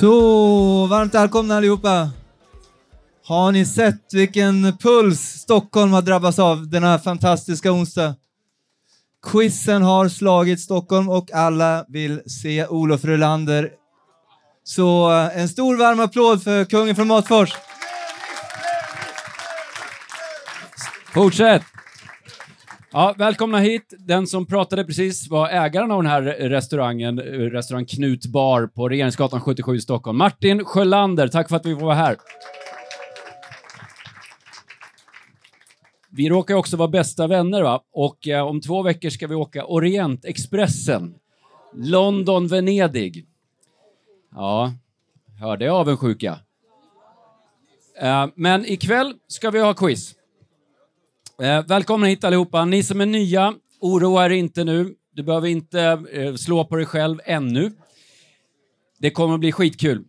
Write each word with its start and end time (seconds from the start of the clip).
Så, 0.00 0.86
varmt 0.86 1.14
välkomna 1.14 1.56
allihopa. 1.56 2.10
Har 3.24 3.52
ni 3.52 3.66
sett 3.66 4.14
vilken 4.14 4.76
puls 4.76 5.20
Stockholm 5.20 5.92
har 5.92 6.02
drabbats 6.02 6.38
av 6.38 6.68
denna 6.68 6.98
fantastiska 6.98 7.72
onsdag? 7.72 8.14
Quizen 9.26 9.82
har 9.82 10.08
slagit 10.08 10.60
Stockholm 10.60 11.08
och 11.08 11.32
alla 11.32 11.84
vill 11.88 12.22
se 12.26 12.66
Olof 12.66 13.04
Rulander. 13.04 13.70
Så 14.64 15.12
eh, 15.12 15.40
en 15.40 15.48
stor 15.48 15.76
varm 15.76 16.00
applåd 16.00 16.42
för 16.42 16.64
kungen 16.64 16.96
från 16.96 17.06
Matfors. 17.06 17.56
Fortsätt! 21.14 21.62
Ja, 22.92 23.14
välkomna 23.18 23.58
hit. 23.58 23.94
Den 23.98 24.26
som 24.26 24.46
pratade 24.46 24.84
precis 24.84 25.28
var 25.28 25.48
ägaren 25.48 25.90
av 25.90 26.02
den 26.02 26.10
här 26.10 26.22
restaurangen, 26.22 27.20
restaurang 27.20 27.86
Knut 27.86 28.26
Bar 28.26 28.66
på 28.66 28.88
Regeringsgatan 28.88 29.40
77 29.40 29.76
i 29.76 29.80
Stockholm. 29.80 30.18
Martin 30.18 30.64
Sjölander, 30.64 31.28
tack 31.28 31.48
för 31.48 31.56
att 31.56 31.66
vi 31.66 31.74
får 31.74 31.86
vara 31.86 31.94
här. 31.94 32.16
Vi 36.10 36.28
råkar 36.28 36.54
också 36.54 36.76
vara 36.76 36.88
bästa 36.88 37.26
vänner 37.26 37.62
va? 37.62 37.82
och 37.92 38.28
eh, 38.28 38.46
om 38.46 38.60
två 38.60 38.82
veckor 38.82 39.10
ska 39.10 39.26
vi 39.26 39.34
åka 39.34 39.64
Orientexpressen. 39.64 41.14
London-Venedig. 41.74 43.26
Ja, 44.34 44.72
hörde 45.40 45.64
jag 45.64 45.74
avundsjuka. 45.74 46.38
Eh, 48.00 48.26
men 48.34 48.66
ikväll 48.66 49.14
ska 49.26 49.50
vi 49.50 49.60
ha 49.60 49.74
quiz. 49.74 50.17
Eh, 51.42 51.66
välkomna 51.66 52.06
hit 52.06 52.24
allihopa. 52.24 52.64
Ni 52.64 52.82
som 52.82 53.00
är 53.00 53.06
nya, 53.06 53.54
oroa 53.80 54.26
er 54.26 54.30
inte 54.30 54.64
nu. 54.64 54.94
Du 55.12 55.22
behöver 55.22 55.48
inte 55.48 55.80
eh, 56.12 56.34
slå 56.34 56.64
på 56.64 56.76
dig 56.76 56.86
själv 56.86 57.20
ännu. 57.24 57.72
Det 58.98 59.10
kommer 59.10 59.34
att 59.34 59.40
bli 59.40 59.52
skitkul. 59.52 60.04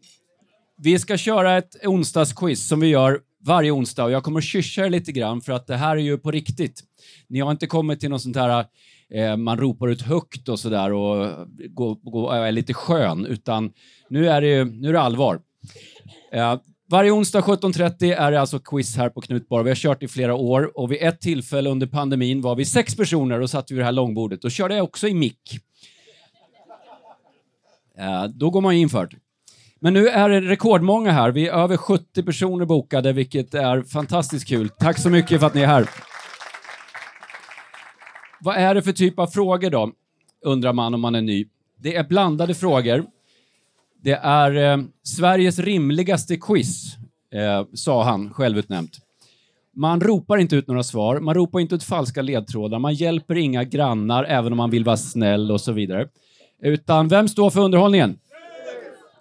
Vi 0.77 0.99
ska 0.99 1.17
köra 1.17 1.57
ett 1.57 1.85
onsdagsquiz 1.85 2.67
som 2.67 2.79
vi 2.79 2.87
gör 2.87 3.19
varje 3.45 3.71
onsdag 3.71 4.03
och 4.03 4.11
jag 4.11 4.23
kommer 4.23 4.39
att 4.39 4.43
kyscha 4.43 4.85
er 4.85 4.89
lite 4.89 5.11
grann 5.11 5.41
för 5.41 5.53
att 5.53 5.67
det 5.67 5.77
här 5.77 5.95
är 5.97 6.01
ju 6.01 6.17
på 6.17 6.31
riktigt. 6.31 6.83
Ni 7.27 7.39
har 7.39 7.51
inte 7.51 7.67
kommit 7.67 7.99
till 7.99 8.09
något 8.09 8.21
sånt 8.21 8.35
här 8.35 8.65
eh, 9.13 9.37
man 9.37 9.57
ropar 9.57 9.87
ut 9.87 10.01
högt 10.01 10.49
och 10.49 10.59
sådär 10.59 10.93
och 10.93 11.47
går, 11.69 12.11
går, 12.11 12.35
är 12.35 12.51
lite 12.51 12.73
skön, 12.73 13.25
utan 13.25 13.71
nu 14.09 14.29
är 14.29 14.41
det, 14.41 14.65
nu 14.65 14.89
är 14.89 14.93
det 14.93 15.01
allvar. 15.01 15.41
Eh, 16.31 16.59
varje 16.91 17.11
onsdag 17.11 17.41
17.30 17.41 18.15
är 18.15 18.31
det 18.31 18.41
alltså 18.41 18.59
quiz 18.59 18.97
här 18.97 19.09
på 19.09 19.21
Knutbar. 19.21 19.63
Vi 19.63 19.69
har 19.69 19.75
kört 19.75 20.03
i 20.03 20.07
flera 20.07 20.35
år 20.35 20.77
och 20.79 20.91
vid 20.91 20.97
ett 21.01 21.21
tillfälle 21.21 21.69
under 21.69 21.87
pandemin 21.87 22.41
var 22.41 22.55
vi 22.55 22.65
sex 22.65 22.95
personer 22.95 23.41
och 23.41 23.49
satt 23.49 23.71
vid 23.71 23.77
det 23.77 23.83
här 23.83 23.91
långbordet. 23.91 24.41
Då 24.41 24.49
körde 24.49 24.75
jag 24.75 24.83
också 24.83 25.07
i 25.07 25.13
mick. 25.13 25.59
Då 28.35 28.49
går 28.49 28.61
man 28.61 28.75
ju 28.75 28.81
infört. 28.81 29.13
Men 29.79 29.93
nu 29.93 30.07
är 30.07 30.29
det 30.29 30.41
rekordmånga 30.41 31.11
här. 31.11 31.31
Vi 31.31 31.47
är 31.47 31.53
över 31.53 31.77
70 31.77 32.23
personer 32.23 32.65
bokade, 32.65 33.13
vilket 33.13 33.53
är 33.53 33.81
fantastiskt 33.81 34.47
kul. 34.47 34.69
Tack 34.69 34.97
så 34.97 35.09
mycket 35.09 35.39
för 35.39 35.47
att 35.47 35.53
ni 35.53 35.61
är 35.61 35.67
här. 35.67 35.89
Vad 38.39 38.55
är 38.55 38.75
det 38.75 38.81
för 38.81 38.91
typ 38.91 39.19
av 39.19 39.27
frågor 39.27 39.69
då? 39.69 39.91
Undrar 40.45 40.73
man 40.73 40.93
om 40.93 41.01
man 41.01 41.15
är 41.15 41.21
ny. 41.21 41.45
Det 41.77 41.95
är 41.95 42.03
blandade 42.03 42.53
frågor. 42.53 43.05
Det 44.01 44.19
är 44.23 44.55
eh, 44.55 44.83
Sveriges 45.03 45.59
rimligaste 45.59 46.37
quiz, 46.37 46.95
eh, 47.33 47.65
sa 47.73 48.03
han 48.03 48.33
självutnämnt. 48.33 48.97
Man 49.75 50.01
ropar 50.01 50.37
inte 50.37 50.55
ut 50.55 50.67
några 50.67 50.83
svar, 50.83 51.19
man 51.19 51.35
ropar 51.35 51.59
inte 51.59 51.75
ut 51.75 51.83
falska 51.83 52.21
ledtrådar, 52.21 52.79
man 52.79 52.93
hjälper 52.93 53.37
inga 53.37 53.63
grannar 53.63 54.23
även 54.23 54.51
om 54.53 54.57
man 54.57 54.69
vill 54.69 54.83
vara 54.83 54.97
snäll 54.97 55.51
och 55.51 55.61
så 55.61 55.71
vidare. 55.71 56.07
Utan 56.61 57.07
vem 57.07 57.27
står 57.27 57.49
för 57.49 57.61
underhållningen? 57.61 58.19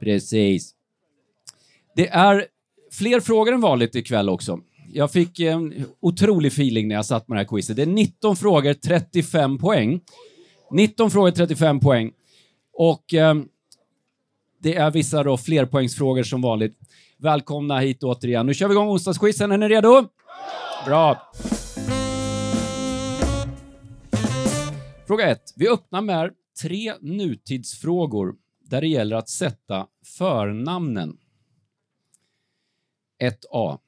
Precis. 0.01 0.75
Det 1.97 2.09
är 2.09 2.47
fler 2.93 3.21
frågor 3.21 3.53
än 3.53 3.61
vanligt 3.61 3.95
ikväll 3.95 4.29
också. 4.29 4.61
Jag 4.93 5.11
fick 5.13 5.41
en 5.41 5.85
otrolig 6.01 6.49
feeling 6.49 6.89
när 6.89 6.95
jag 6.95 7.07
satt 7.07 7.29
med 7.29 7.37
det 7.37 7.41
här 7.41 7.49
quizet. 7.49 7.77
Det 7.77 7.83
är 7.83 7.87
19 7.87 8.37
frågor, 8.37 8.75
35 8.75 9.59
poäng. 9.59 10.01
19 10.71 11.11
frågor, 11.11 11.31
35 11.31 11.81
poäng. 11.81 12.13
Och 12.73 13.15
eh, 13.15 13.35
det 14.59 14.75
är 14.75 14.91
vissa 14.91 15.23
då 15.23 15.37
flerpoängsfrågor 15.37 16.23
som 16.23 16.43
vanligt. 16.43 16.79
Välkomna 17.17 17.79
hit 17.79 18.03
återigen. 18.03 18.47
Nu 18.47 18.55
kör 18.55 18.69
vi 18.69 18.75
igång 18.75 18.89
onsdagsquizen. 18.89 19.53
Är 19.53 19.59
ni 19.59 19.69
redo? 19.69 20.09
Bra. 20.87 21.33
Fråga 25.07 25.31
1. 25.31 25.41
Vi 25.57 25.69
öppnar 25.69 26.01
med 26.01 26.31
tre 26.63 26.95
nutidsfrågor 27.01 28.35
där 28.61 28.81
det 28.81 28.89
gäller 28.89 29.17
att 29.17 29.29
sätta 29.29 29.87
förnamnen. 30.05 31.19
1A. 33.23 33.79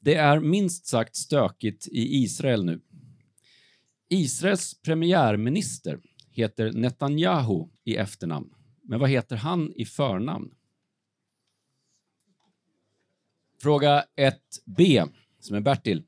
Det 0.00 0.14
är 0.14 0.40
minst 0.40 0.86
sagt 0.86 1.16
stökigt 1.16 1.88
i 1.88 2.22
Israel 2.22 2.64
nu. 2.64 2.80
Israels 4.08 4.82
premiärminister 4.82 5.98
heter 6.30 6.72
Netanyahu 6.72 7.68
i 7.84 7.96
efternamn. 7.96 8.50
Men 8.86 9.00
vad 9.00 9.10
heter 9.10 9.36
han 9.36 9.72
i 9.72 9.84
förnamn? 9.84 10.54
Fråga 13.62 14.04
1b, 14.16 15.08
som 15.38 15.56
är 15.56 15.60
Bertil. 15.60 16.04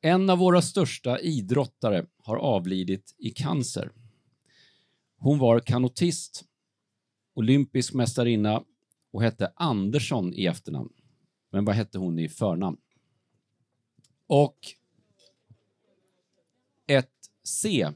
En 0.00 0.30
av 0.30 0.38
våra 0.38 0.62
största 0.62 1.20
idrottare 1.20 2.06
har 2.18 2.36
avlidit 2.36 3.14
i 3.18 3.30
cancer. 3.30 3.92
Hon 5.16 5.38
var 5.38 5.60
kanotist, 5.60 6.44
olympisk 7.34 7.94
mästarinna 7.94 8.64
och 9.10 9.22
hette 9.22 9.52
Andersson 9.56 10.34
i 10.34 10.46
efternamn. 10.46 10.92
Men 11.50 11.64
vad 11.64 11.74
hette 11.74 11.98
hon 11.98 12.18
i 12.18 12.28
förnamn? 12.28 12.76
Och 14.26 14.58
1C. 16.86 17.94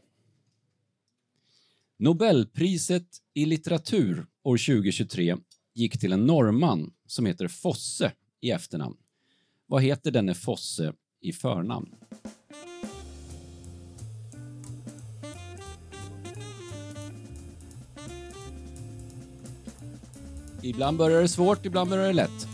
Nobelpriset 2.01 3.07
i 3.35 3.47
litteratur 3.47 4.27
år 4.43 4.57
2023 4.57 5.37
gick 5.75 6.01
till 6.01 6.13
en 6.13 6.27
norrman 6.27 6.93
som 7.07 7.27
heter 7.27 7.49
Fosse 7.49 8.13
i 8.41 8.51
efternamn. 8.51 8.97
Vad 9.67 9.83
heter 9.83 10.11
denne 10.11 10.35
Fosse 10.35 10.93
i 11.21 11.33
förnamn? 11.33 11.95
Ibland 20.63 20.99
börjar 20.99 21.23
det 21.23 21.29
svårt, 21.29 21.67
ibland 21.67 21.91
börjar 21.91 22.07
det 22.07 22.13
lätt. 22.13 22.49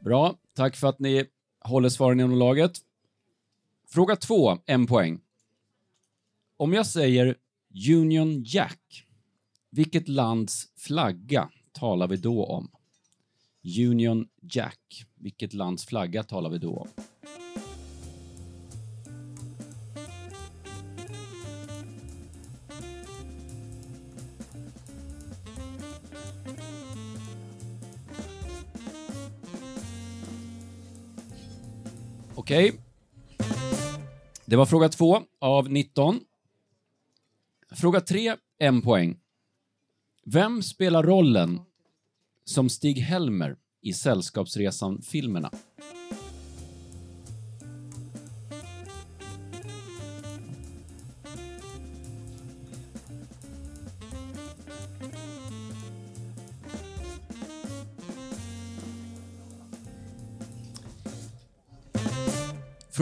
Bra, 0.00 0.38
tack 0.54 0.76
för 0.76 0.88
att 0.88 0.98
ni 0.98 1.26
håller 1.64 1.88
svaren 1.88 2.20
inom 2.20 2.38
laget. 2.38 2.78
Fråga 3.88 4.16
två, 4.16 4.58
en 4.66 4.86
poäng. 4.86 5.20
Om 6.56 6.72
jag 6.72 6.86
säger 6.86 7.36
Union 7.90 8.42
Jack, 8.42 9.06
vilket 9.70 10.08
lands 10.08 10.68
flagga 10.76 11.50
talar 11.72 12.08
vi 12.08 12.16
då 12.16 12.44
om? 12.44 12.70
Union 13.78 14.28
Jack, 14.40 15.04
vilket 15.14 15.54
lands 15.54 15.86
flagga 15.86 16.22
talar 16.22 16.50
vi 16.50 16.58
då 16.58 16.76
om? 16.76 16.88
Okej. 32.44 32.70
Okay. 32.70 32.80
Det 34.44 34.56
var 34.56 34.66
fråga 34.66 34.88
två 34.88 35.22
av 35.40 35.70
19. 35.70 36.20
Fråga 37.70 38.00
tre, 38.00 38.36
en 38.58 38.82
poäng. 38.82 39.16
Vem 40.24 40.62
spelar 40.62 41.02
rollen 41.02 41.60
som 42.44 42.68
Stig-Helmer 42.68 43.56
i 43.82 43.92
Sällskapsresan-filmerna? 43.92 45.50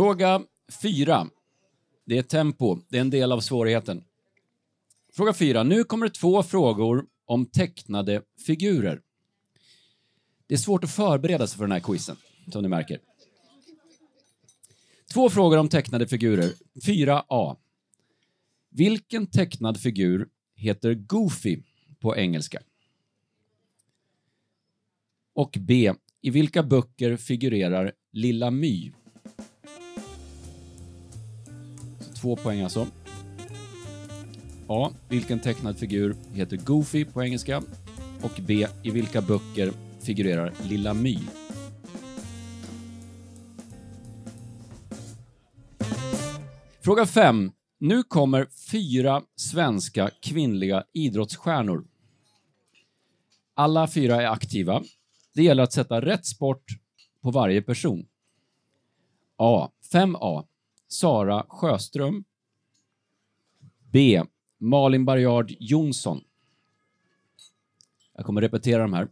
Fråga 0.03 0.43
4. 0.83 1.29
Det 2.07 2.19
är 2.19 2.23
tempo. 2.23 2.79
Det 2.89 2.97
är 2.97 3.01
en 3.01 3.11
del 3.11 3.33
av 3.33 3.41
svårigheten. 3.41 4.05
Fråga 5.13 5.33
4. 5.33 5.63
Nu 5.63 5.85
kommer 5.85 6.07
det 6.07 6.15
två 6.15 6.43
frågor 6.43 7.05
om 7.25 7.47
tecknade 7.47 8.23
figurer. 8.47 9.01
Det 10.47 10.55
är 10.55 10.59
svårt 10.59 10.85
att 10.85 10.91
förbereda 10.91 11.47
sig 11.47 11.57
för 11.57 11.65
den 11.65 11.73
här 11.73 11.81
quizen, 11.81 12.17
som 12.53 12.63
ni 12.63 12.69
märker. 12.69 13.01
Två 15.13 15.31
frågor 15.31 15.59
om 15.59 15.69
tecknade 15.69 16.07
figurer. 16.07 16.53
4A. 16.87 17.57
Vilken 18.71 19.27
tecknad 19.27 19.81
figur 19.81 20.29
heter 20.57 20.95
Goofy 20.95 21.63
på 22.01 22.17
engelska? 22.17 22.63
Och 25.35 25.57
B. 25.61 25.93
I 26.21 26.31
vilka 26.31 26.63
böcker 26.63 27.17
figurerar 27.17 27.93
Lilla 28.13 28.51
My? 28.51 28.93
Två 32.23 32.37
poäng 32.37 32.61
alltså. 32.61 32.87
A. 34.69 34.91
Vilken 35.09 35.41
tecknad 35.41 35.79
figur 35.79 36.17
heter 36.33 36.57
Goofy 36.57 37.05
på 37.05 37.23
engelska? 37.23 37.63
Och 38.23 38.41
B. 38.47 38.67
I 38.83 38.91
vilka 38.91 39.21
böcker 39.21 39.73
figurerar 40.01 40.53
Lilla 40.69 40.95
My? 40.95 41.19
Fråga 46.81 47.07
5. 47.07 47.53
Nu 47.79 48.03
kommer 48.03 48.47
fyra 48.71 49.23
svenska 49.37 50.11
kvinnliga 50.23 50.85
idrottsstjärnor. 50.93 51.85
Alla 53.55 53.89
fyra 53.89 54.23
är 54.23 54.27
aktiva. 54.27 54.83
Det 55.35 55.43
gäller 55.43 55.63
att 55.63 55.73
sätta 55.73 56.01
rätt 56.01 56.27
sport 56.27 56.65
på 57.23 57.31
varje 57.31 57.63
person. 57.63 58.07
A. 59.37 59.71
5A. 59.93 60.45
Sara 60.93 61.47
Sjöström. 61.49 62.25
B. 63.91 64.23
Malin 64.59 65.05
Barjard 65.05 65.53
Jonsson. 65.61 66.25
Jag 68.15 68.27
kommer 68.27 68.41
repetera 68.41 68.83
de 68.83 68.93
här. 68.93 69.09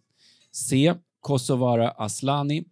C. 0.51 0.95
Kosovare 1.21 1.91
Aslani. 1.91 2.65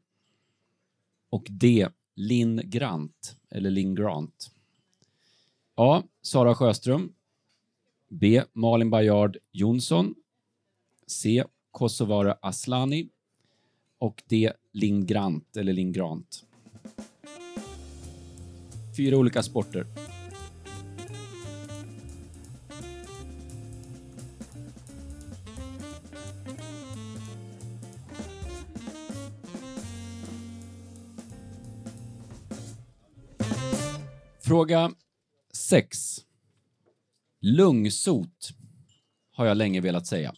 Och 1.31 1.47
D. 1.51 1.89
Linn 2.15 2.61
Grant, 2.65 3.37
eller 3.51 3.71
Linn 3.71 3.95
Grant. 3.95 4.51
A. 5.75 6.03
Sara 6.23 6.55
Sjöström. 6.55 7.15
B. 8.09 8.43
Malin 8.53 8.91
Bajard 8.91 9.37
Jonsson. 9.53 10.15
C. 11.07 11.45
Kosovare 11.71 12.39
Aslani. 12.43 13.09
Och 13.99 14.23
D. 14.27 14.53
Linn 14.73 15.07
Grant, 15.07 15.57
eller 15.57 15.73
Linn 15.73 15.93
Grant. 15.93 16.48
Fyra 18.99 19.17
olika 19.17 19.43
sporter. 19.43 19.87
Fråga 34.41 34.93
6. 35.53 35.99
Lungsot 37.41 38.27
har 39.33 39.47
jag 39.47 39.57
länge 39.57 39.81
velat 39.81 40.07
säga. 40.07 40.35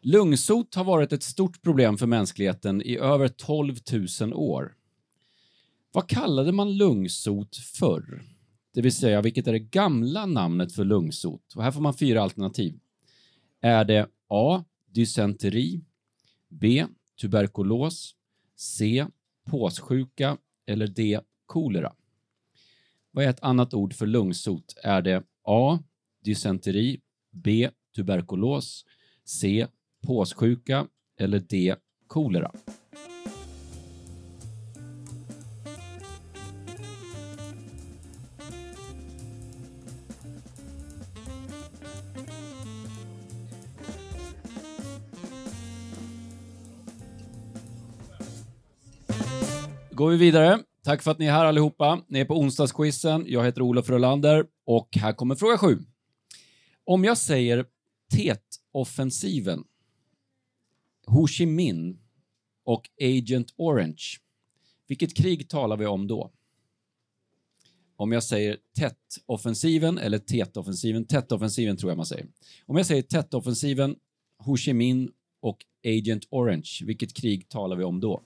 Lungsot 0.00 0.74
har 0.74 0.84
varit 0.84 1.12
ett 1.12 1.22
stort 1.22 1.62
problem 1.62 1.98
för 1.98 2.06
mänskligheten 2.06 2.82
i 2.82 2.96
över 2.96 3.28
12 3.28 3.76
000 4.20 4.34
år. 4.34 4.77
Vad 5.92 6.08
kallade 6.08 6.52
man 6.52 6.76
lungsot 6.76 7.56
förr? 7.56 8.22
Det 8.74 8.82
vill 8.82 8.92
säga, 8.92 9.22
vilket 9.22 9.46
är 9.46 9.52
det 9.52 9.58
gamla 9.58 10.26
namnet 10.26 10.72
för 10.72 10.84
lungsot? 10.84 11.54
Och 11.54 11.62
här 11.62 11.70
får 11.70 11.80
man 11.80 11.94
fyra 11.94 12.22
alternativ. 12.22 12.78
Är 13.60 13.84
det 13.84 14.08
A. 14.28 14.64
Dysenteri 14.86 15.84
B. 16.48 16.86
Tuberkulos 17.20 18.14
C. 18.56 19.06
Påssjuka 19.44 20.36
eller 20.66 20.86
D. 20.86 21.20
Kolera? 21.46 21.92
Vad 23.10 23.24
är 23.24 23.28
ett 23.28 23.42
annat 23.42 23.74
ord 23.74 23.94
för 23.94 24.06
lungsot? 24.06 24.74
Är 24.82 25.02
det 25.02 25.22
A. 25.42 25.78
Dysenteri 26.24 27.00
B. 27.30 27.70
Tuberkulos 27.96 28.84
C. 29.24 29.66
Påssjuka 30.06 30.86
eller 31.18 31.38
D. 31.38 31.76
Kolera? 32.06 32.52
Går 49.98 50.10
vi 50.10 50.16
vidare. 50.16 50.62
Tack 50.84 51.02
för 51.02 51.10
att 51.10 51.18
ni 51.18 51.26
är 51.26 51.32
här 51.32 51.44
allihopa. 51.44 52.04
Ni 52.08 52.18
är 52.20 52.24
på 52.24 52.38
onsdagsquizen. 52.38 53.24
Jag 53.28 53.44
heter 53.44 53.62
Olof 53.62 53.86
Frölander 53.86 54.46
och 54.64 54.88
här 54.96 55.12
kommer 55.12 55.34
fråga 55.34 55.58
sju. 55.58 55.78
Om 56.84 57.04
jag 57.04 57.18
säger 57.18 57.66
Tet-offensiven, 58.12 59.64
Ho 61.06 61.26
Chi 61.26 61.46
Minh 61.46 61.98
och 62.64 62.90
Agent 63.00 63.54
Orange, 63.56 64.02
vilket 64.88 65.16
krig 65.16 65.48
talar 65.48 65.76
vi 65.76 65.86
om 65.86 66.06
då? 66.06 66.32
Om 67.96 68.12
jag 68.12 68.22
säger 68.22 68.56
Tet-offensiven 68.78 69.98
eller 69.98 70.18
Tet-offensiven, 70.18 71.04
Tet-offensiven 71.04 71.76
tror 71.76 71.90
jag 71.90 71.96
man 71.96 72.06
säger. 72.06 72.26
Om 72.66 72.76
jag 72.76 72.86
säger 72.86 73.02
Tet-offensiven, 73.02 73.96
Ho 74.38 74.56
Chi 74.56 74.72
Minh 74.72 75.10
och 75.40 75.64
Agent 75.86 76.26
Orange, 76.30 76.70
vilket 76.84 77.14
krig 77.14 77.48
talar 77.48 77.76
vi 77.76 77.84
om 77.84 78.00
då? 78.00 78.22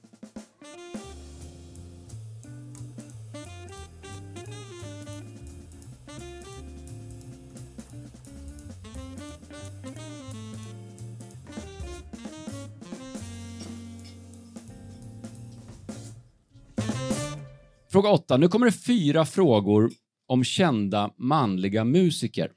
Fråga 17.93 18.11
8. 18.11 18.37
Nu 18.37 18.49
kommer 18.49 18.67
det 18.67 18.73
fyra 18.73 19.25
frågor 19.25 19.93
om 20.27 20.44
kända 20.44 21.15
manliga 21.17 21.85
musiker. 21.85 22.53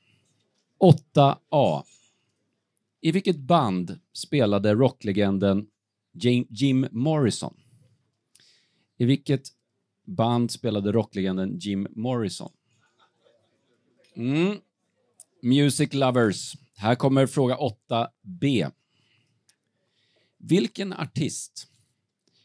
8A. 0.80 1.84
I 3.02 3.12
vilket 3.12 3.38
band 3.38 4.00
spelade 4.14 4.74
rocklegenden 4.74 5.68
Jim 6.50 6.88
Morrison? 6.92 7.58
I 8.98 9.06
vilket 9.06 9.48
band 10.06 10.52
spelade 10.52 10.92
rocklegenden 10.92 11.60
Jim 11.60 11.88
Morrison? 11.90 12.52
Mm. 14.16 14.58
Music 15.42 15.94
Lovers. 15.94 16.54
Här 16.76 16.96
kommer 16.96 17.28
fråga 17.28 17.58
8B. 17.58 18.72
Vilken 20.38 20.94
artist, 20.94 21.68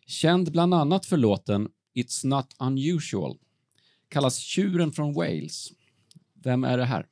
känd 0.06 0.52
bland 0.52 0.74
annat 0.74 1.06
för 1.06 1.16
låten 1.16 1.68
It's 1.94 2.26
not 2.26 2.54
unusual 2.58 3.38
kallas 4.10 4.38
tjuren 4.38 4.92
från 4.92 5.14
Wales. 5.14 5.72
Vem 6.34 6.64
är 6.64 6.78
det 6.78 6.84
här? 6.84 7.06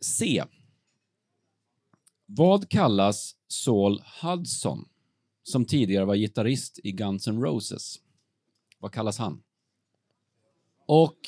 C. 0.00 0.44
Vad 2.26 2.68
kallas 2.68 3.36
Saul 3.48 4.02
Hudson, 4.22 4.88
som 5.42 5.64
tidigare 5.64 6.04
var 6.04 6.14
gitarrist 6.14 6.78
i 6.84 6.92
Guns 6.92 7.28
N' 7.28 7.42
Roses? 7.42 8.00
Vad 8.78 8.92
kallas 8.92 9.18
han? 9.18 9.42
Och 10.86 11.18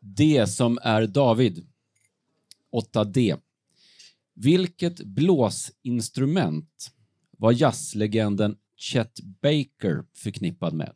D 0.00 0.46
som 0.46 0.78
är 0.82 1.06
David. 1.06 1.66
8D. 2.72 3.40
Vilket 4.34 4.98
blåsinstrument 4.98 6.92
var 7.30 7.52
jazzlegenden 7.52 8.58
Chet 8.76 9.20
Baker 9.20 10.04
förknippad 10.14 10.74
med? 10.74 10.92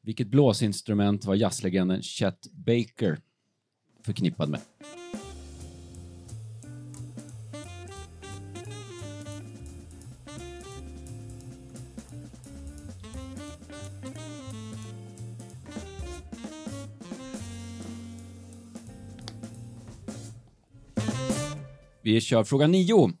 Vilket 0.00 0.26
blåsinstrument 0.26 1.24
var 1.24 1.34
jazzlegenden 1.34 2.02
Chet 2.02 2.46
Baker 2.52 3.18
förknippad 4.02 4.48
med? 4.48 4.60
Vi 22.02 22.20
kör 22.20 22.44
fråga 22.44 22.66
9. 22.66 23.12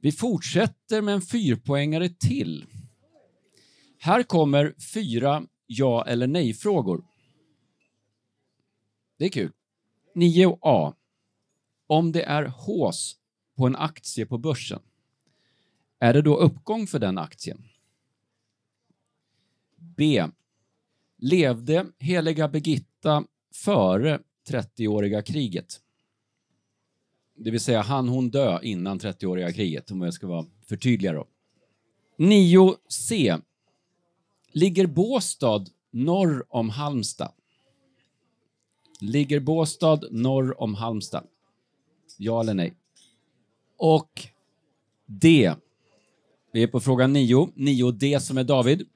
Vi 0.00 0.12
fortsätter 0.12 1.02
med 1.02 1.14
en 1.14 1.22
fyrpoängare 1.22 2.08
till. 2.08 2.66
Här 3.98 4.22
kommer 4.22 4.74
fyra 4.94 5.46
ja 5.66 6.04
eller 6.06 6.26
nej-frågor. 6.26 7.04
Det 9.16 9.24
är 9.24 9.28
kul. 9.28 9.52
9A. 10.14 10.94
Om 11.86 12.12
det 12.12 12.22
är 12.22 12.44
hås 12.44 13.18
på 13.56 13.66
en 13.66 13.76
aktie 13.76 14.26
på 14.26 14.38
börsen, 14.38 14.82
är 15.98 16.14
det 16.14 16.22
då 16.22 16.36
uppgång 16.36 16.86
för 16.86 16.98
den 16.98 17.18
aktien? 17.18 17.64
B. 19.76 20.24
Levde 21.16 21.86
heliga 21.98 22.48
Birgitta 22.48 23.24
före 23.54 24.20
30-åriga 24.48 25.22
kriget? 25.22 25.80
Det 27.38 27.50
vill 27.50 27.60
säga, 27.60 27.82
han 27.82 28.08
hon 28.08 28.30
dö 28.30 28.58
innan 28.62 29.00
30-åriga 29.00 29.52
kriget, 29.52 29.90
om 29.90 30.00
jag 30.00 30.14
ska 30.14 30.26
vara 30.26 30.46
förtydliga 30.66 31.12
då. 31.12 31.26
9C. 32.18 33.42
Ligger 34.52 34.86
Båstad 34.86 35.64
norr 35.90 36.46
om 36.48 36.70
Halmstad? 36.70 37.32
Ligger 39.00 39.40
Båstad 39.40 40.00
norr 40.10 40.60
om 40.60 40.74
Halmstad? 40.74 41.24
Ja 42.16 42.40
eller 42.40 42.54
nej? 42.54 42.74
Och 43.76 44.26
D. 45.06 45.54
Vi 46.52 46.62
är 46.62 46.66
på 46.66 46.80
fråga 46.80 47.06
9. 47.06 47.48
9D 47.56 48.18
som 48.18 48.38
är 48.38 48.44
David. 48.44 48.88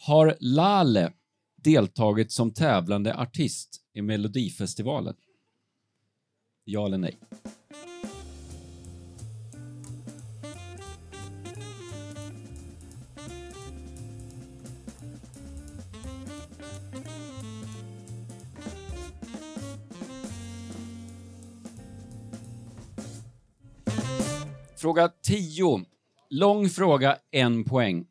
Har 0.00 0.36
Lale 0.40 1.12
deltagit 1.56 2.32
som 2.32 2.50
tävlande 2.50 3.16
artist 3.16 3.80
i 3.94 4.02
Melodifestivalen? 4.02 5.14
Ja 6.72 6.86
eller 6.86 6.98
nej? 6.98 7.18
Fråga 24.76 25.08
10. 25.22 25.84
Lång 26.28 26.68
fråga, 26.68 27.18
en 27.30 27.64
poäng. 27.64 28.06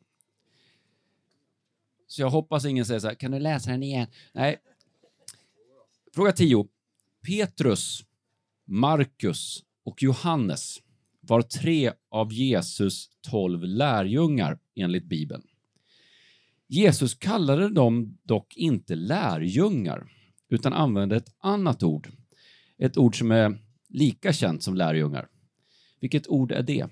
Så 2.06 2.22
jag 2.22 2.30
hoppas 2.30 2.64
ingen 2.64 2.86
säger 2.86 3.00
så 3.00 3.08
här, 3.08 3.14
kan 3.14 3.30
du 3.30 3.38
läsa 3.38 3.70
den 3.70 3.82
igen? 3.82 4.06
Nej. 4.32 4.58
Fråga 6.14 6.32
10. 6.32 6.66
Petrus, 7.26 8.04
Markus 8.72 9.64
och 9.84 10.02
Johannes 10.02 10.78
var 11.20 11.42
tre 11.42 11.92
av 12.10 12.32
Jesus 12.32 13.08
tolv 13.30 13.64
lärjungar 13.64 14.58
enligt 14.74 15.04
Bibeln. 15.04 15.42
Jesus 16.66 17.14
kallade 17.14 17.68
dem 17.68 18.18
dock 18.22 18.56
inte 18.56 18.94
lärjungar 18.94 20.12
utan 20.48 20.72
använde 20.72 21.16
ett 21.16 21.34
annat 21.38 21.82
ord. 21.82 22.08
Ett 22.78 22.98
ord 22.98 23.18
som 23.18 23.30
är 23.30 23.58
lika 23.88 24.32
känt 24.32 24.62
som 24.62 24.74
lärjungar. 24.74 25.28
Vilket 26.00 26.28
ord 26.28 26.52
är 26.52 26.62
det? 26.62 26.86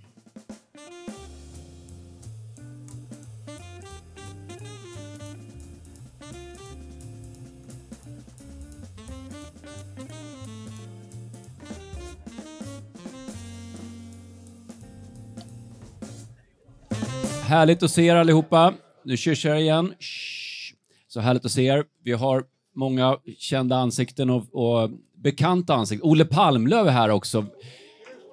Härligt 17.49 17.83
att 17.83 17.91
se 17.91 18.07
er 18.07 18.15
allihopa. 18.15 18.75
Nu 19.05 19.17
kör 19.17 19.51
jag 19.51 19.61
igen. 19.61 19.95
Shh. 20.01 20.75
Så 21.09 21.21
härligt 21.21 21.45
att 21.45 21.51
se 21.51 21.63
er. 21.63 21.85
Vi 22.05 22.13
har 22.13 22.45
många 22.75 23.19
kända 23.39 23.77
ansikten 23.77 24.31
och, 24.31 24.55
och 24.55 24.91
bekanta 25.15 25.75
ansikten. 25.75 26.11
Olle 26.11 26.25
Palmlöv 26.25 26.87
är 26.87 26.91
här 26.91 27.09
också. 27.09 27.47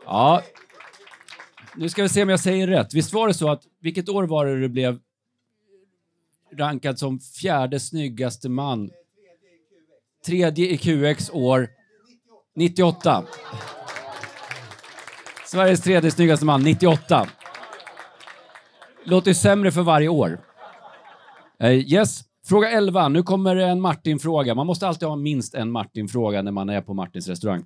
Ja. 0.05 0.41
Nu 1.75 1.89
ska 1.89 2.03
vi 2.03 2.09
se 2.09 2.23
om 2.23 2.29
jag 2.29 2.39
säger 2.39 2.67
rätt. 2.67 2.93
Visst 2.93 3.13
var 3.13 3.27
det 3.27 3.33
så 3.33 3.49
att, 3.49 3.61
vilket 3.81 4.09
år 4.09 4.23
var 4.23 4.45
det 4.45 4.59
du 4.59 4.69
blev 4.69 4.99
rankad 6.57 6.99
som 6.99 7.19
fjärde 7.19 7.79
snyggaste 7.79 8.49
man? 8.49 8.91
Tredje 10.25 10.69
i 10.69 10.77
QX 10.77 11.29
år 11.29 11.67
98. 12.55 13.23
Sveriges 15.45 15.81
tredje 15.81 16.11
snyggaste 16.11 16.45
man, 16.45 16.63
98. 16.63 17.27
Låter 19.07 19.33
sämre 19.33 19.71
för 19.71 19.81
varje 19.81 20.07
år. 20.07 20.39
Uh, 21.63 21.69
yes, 21.69 22.23
fråga 22.45 22.69
11. 22.69 23.09
Nu 23.09 23.23
kommer 23.23 23.55
en 23.55 23.81
Martin-fråga. 23.81 24.55
Man 24.55 24.67
måste 24.67 24.87
alltid 24.87 25.07
ha 25.07 25.15
minst 25.15 25.53
en 25.53 25.71
Martin-fråga 25.71 26.41
när 26.41 26.51
man 26.51 26.69
är 26.69 26.81
på 26.81 26.93
Martins 26.93 27.27
restaurang. 27.27 27.65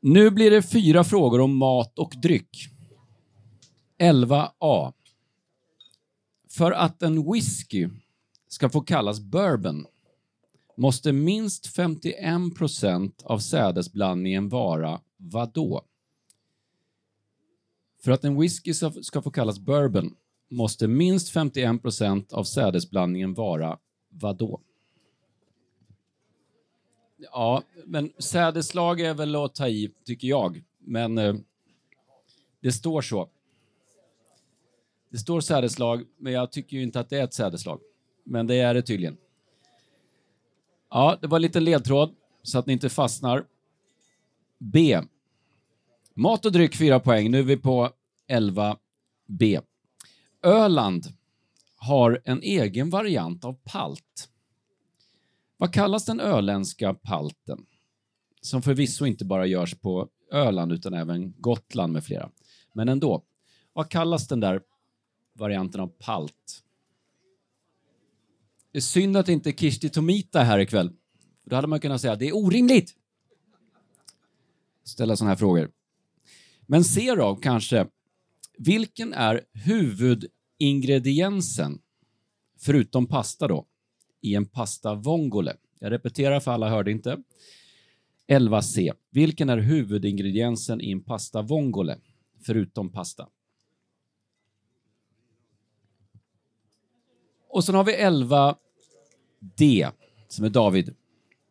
Nu 0.00 0.30
blir 0.30 0.50
det 0.50 0.62
fyra 0.62 1.04
frågor 1.04 1.40
om 1.40 1.56
mat 1.56 1.98
och 1.98 2.12
dryck. 2.22 2.68
11a. 3.98 4.92
För 6.50 6.72
att 6.72 7.02
en 7.02 7.32
whisky 7.32 7.88
ska 8.48 8.68
få 8.68 8.80
kallas 8.80 9.20
bourbon 9.20 9.86
måste 10.76 11.12
minst 11.12 11.66
51 11.66 12.54
procent 12.58 13.22
av 13.24 13.38
sädesblandningen 13.38 14.48
vara 14.48 15.00
vadå? 15.16 15.84
För 18.04 18.12
att 18.12 18.24
en 18.24 18.40
whisky 18.40 18.74
ska 19.02 19.22
få 19.22 19.30
kallas 19.30 19.58
bourbon 19.58 20.16
måste 20.50 20.88
minst 20.88 21.30
51 21.30 21.82
procent 21.82 22.32
av 22.32 22.44
sädesblandningen 22.44 23.34
vara 23.34 23.78
vadå? 24.08 24.60
Ja, 27.16 27.62
men 27.84 28.12
sädeslag 28.18 29.00
är 29.00 29.14
väl 29.14 29.36
att 29.36 29.54
ta 29.54 29.68
i, 29.68 29.90
tycker 30.04 30.28
jag. 30.28 30.62
Men 30.78 31.18
eh, 31.18 31.34
det 32.60 32.72
står 32.72 33.02
så. 33.02 33.28
Det 35.10 35.18
står 35.18 35.40
sädeslag, 35.40 36.04
men 36.16 36.32
jag 36.32 36.52
tycker 36.52 36.76
ju 36.76 36.82
inte 36.82 37.00
att 37.00 37.10
det 37.10 37.18
är 37.18 37.24
ett 37.24 37.34
sädeslag. 37.34 37.80
Men 38.24 38.46
det 38.46 38.54
är 38.54 38.74
det 38.74 38.82
tydligen. 38.82 39.16
Ja, 40.90 41.18
det 41.20 41.26
var 41.26 41.38
en 41.38 41.42
liten 41.42 41.64
ledtråd 41.64 42.14
så 42.42 42.58
att 42.58 42.66
ni 42.66 42.72
inte 42.72 42.88
fastnar. 42.88 43.46
B. 44.58 45.00
Mat 46.16 46.46
och 46.46 46.52
dryck 46.52 46.76
4 46.76 47.00
poäng. 47.00 47.30
Nu 47.30 47.38
är 47.38 47.42
vi 47.42 47.56
på 47.56 47.90
11b. 48.28 49.62
Öland 50.42 51.04
har 51.76 52.22
en 52.24 52.42
egen 52.42 52.90
variant 52.90 53.44
av 53.44 53.58
palt. 53.64 54.28
Vad 55.56 55.72
kallas 55.72 56.04
den 56.04 56.20
öländska 56.20 56.94
palten? 56.94 57.66
Som 58.40 58.62
förvisso 58.62 59.06
inte 59.06 59.24
bara 59.24 59.46
görs 59.46 59.74
på 59.74 60.08
Öland 60.32 60.72
utan 60.72 60.94
även 60.94 61.34
Gotland 61.40 61.92
med 61.92 62.04
flera. 62.04 62.30
Men 62.72 62.88
ändå. 62.88 63.24
Vad 63.72 63.88
kallas 63.88 64.28
den 64.28 64.40
där 64.40 64.62
varianten 65.32 65.80
av 65.80 65.86
palt? 65.86 66.62
Det 68.72 68.78
är 68.78 68.82
synd 68.82 69.16
att 69.16 69.28
inte 69.28 69.52
Kirsti 69.52 69.88
Tomita 69.88 70.40
är 70.40 70.44
här 70.44 70.58
ikväll. 70.58 70.92
Då 71.44 71.56
hade 71.56 71.68
man 71.68 71.80
kunnat 71.80 72.00
säga 72.00 72.12
att 72.12 72.18
det 72.18 72.28
är 72.28 72.36
orimligt. 72.36 72.94
Ställa 74.84 75.16
sådana 75.16 75.30
här 75.30 75.36
frågor. 75.36 75.70
Men 76.66 76.84
se 76.84 77.14
då 77.14 77.36
kanske, 77.36 77.86
vilken 78.58 79.12
är 79.12 79.44
huvudingrediensen, 79.52 81.78
förutom 82.58 83.06
pasta 83.06 83.48
då, 83.48 83.66
i 84.20 84.34
en 84.34 84.46
pasta 84.46 84.94
vongole? 84.94 85.56
Jag 85.78 85.92
repeterar 85.92 86.40
för 86.40 86.50
alla 86.50 86.68
hörde 86.68 86.90
inte. 86.90 87.22
11C. 88.28 88.92
Vilken 89.10 89.48
är 89.48 89.58
huvudingrediensen 89.58 90.80
i 90.80 90.90
en 90.90 91.02
pasta 91.02 91.42
vongole, 91.42 91.98
förutom 92.46 92.92
pasta? 92.92 93.28
Och 97.48 97.64
sen 97.64 97.74
har 97.74 97.84
vi 97.84 97.92
11D, 97.92 99.92
som 100.28 100.44
är 100.44 100.50
David. 100.50 100.94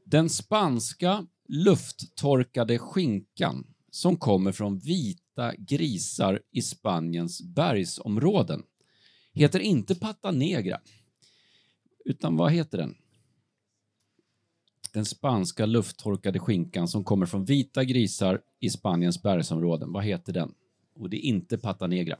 Den 0.03 0.29
spanska 0.29 1.27
lufttorkade 1.47 2.79
skinkan 2.79 3.72
som 3.93 4.17
kommer 4.17 4.51
från 4.51 4.79
vita 4.79 5.55
grisar 5.55 6.41
i 6.51 6.61
Spaniens 6.61 7.41
bergsområden 7.41 8.63
heter 9.33 9.59
inte 9.59 9.95
pata 9.95 10.31
negra. 10.31 10.79
Utan 12.05 12.37
vad 12.37 12.51
heter 12.51 12.77
den? 12.77 12.95
Den 14.93 15.05
spanska 15.05 15.65
lufttorkade 15.65 16.39
skinkan 16.39 16.87
som 16.87 17.03
kommer 17.03 17.25
från 17.25 17.45
vita 17.45 17.83
grisar 17.83 18.41
i 18.59 18.69
Spaniens 18.69 19.21
bergsområden. 19.21 19.91
Vad 19.91 20.03
heter 20.03 20.33
den? 20.33 20.53
Och 20.95 21.09
det 21.09 21.17
är 21.17 21.29
inte 21.29 21.57
pata 21.57 21.87
negra. 21.87 22.17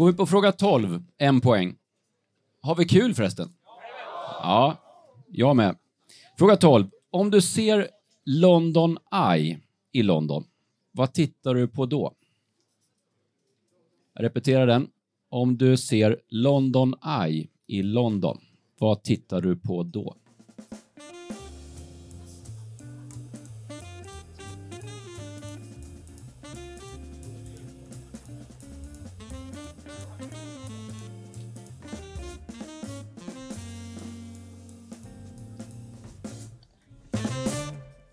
Går 0.00 0.06
vi 0.06 0.12
på 0.12 0.26
fråga 0.26 0.52
12, 0.52 1.02
en 1.18 1.40
poäng. 1.40 1.76
Har 2.60 2.74
vi 2.74 2.84
kul 2.84 3.14
förresten? 3.14 3.52
Ja, 4.42 4.76
jag 5.28 5.56
med. 5.56 5.76
Fråga 6.38 6.56
12. 6.56 6.90
Om 7.10 7.30
du 7.30 7.40
ser 7.40 7.88
London 8.24 8.98
Eye 9.34 9.60
i 9.92 10.02
London, 10.02 10.44
vad 10.92 11.12
tittar 11.12 11.54
du 11.54 11.68
på 11.68 11.86
då? 11.86 12.14
Jag 14.14 14.24
repeterar 14.24 14.66
den. 14.66 14.88
Om 15.28 15.58
du 15.58 15.76
ser 15.76 16.20
London 16.28 16.94
Eye 17.24 17.48
i 17.66 17.82
London, 17.82 18.38
vad 18.78 19.02
tittar 19.02 19.40
du 19.40 19.56
på 19.56 19.82
då? 19.82 20.16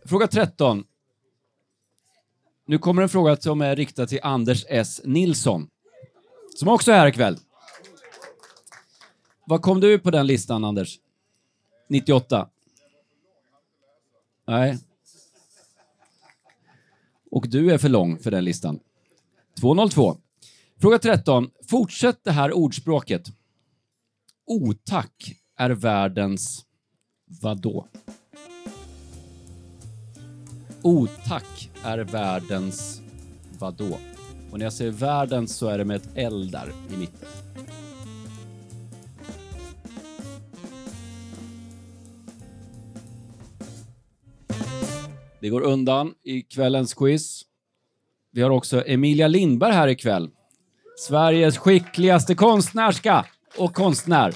Fråga 0.07 0.27
13. 0.27 0.83
Nu 2.65 2.77
kommer 2.77 3.01
en 3.01 3.09
fråga 3.09 3.37
som 3.37 3.61
är 3.61 3.75
riktad 3.75 4.07
till 4.07 4.19
Anders 4.23 4.65
S. 4.69 5.01
Nilsson, 5.03 5.69
som 6.55 6.67
också 6.67 6.91
är 6.91 6.99
här 6.99 7.07
ikväll. 7.07 7.37
Vad 9.45 9.61
kom 9.61 9.79
du 9.79 9.99
på 9.99 10.11
den 10.11 10.27
listan, 10.27 10.63
Anders? 10.63 10.99
98? 11.89 12.49
Nej. 14.47 14.77
Och 17.31 17.47
du 17.47 17.73
är 17.73 17.77
för 17.77 17.89
lång 17.89 18.19
för 18.19 18.31
den 18.31 18.45
listan. 18.45 18.79
202. 19.59 20.17
Fråga 20.81 20.99
13. 20.99 21.51
Fortsätt 21.69 22.23
det 22.23 22.31
här 22.31 22.53
ordspråket. 22.53 23.27
Otack 24.45 25.35
är 25.55 25.69
världens 25.69 26.65
vadå? 27.25 27.87
Otack 30.87 31.71
är 31.83 31.97
världens 31.97 33.01
vadå? 33.59 33.97
Och 34.51 34.59
när 34.59 34.65
jag 34.65 34.73
säger 34.73 34.91
världens 34.91 35.55
så 35.55 35.67
är 35.67 35.77
det 35.77 35.85
med 35.85 35.95
ett 35.95 36.09
L 36.15 36.51
där 36.51 36.73
i 36.93 36.97
mitten. 36.97 37.27
Det 45.39 45.49
går 45.49 45.61
undan 45.61 46.13
i 46.23 46.41
kvällens 46.41 46.93
quiz. 46.93 47.41
Vi 48.31 48.41
har 48.41 48.49
också 48.49 48.83
Emilia 48.87 49.27
Lindberg 49.27 49.73
här 49.73 49.87
ikväll. 49.87 50.29
Sveriges 50.99 51.57
skickligaste 51.57 52.35
konstnärska 52.35 53.25
och 53.57 53.73
konstnär. 53.73 54.33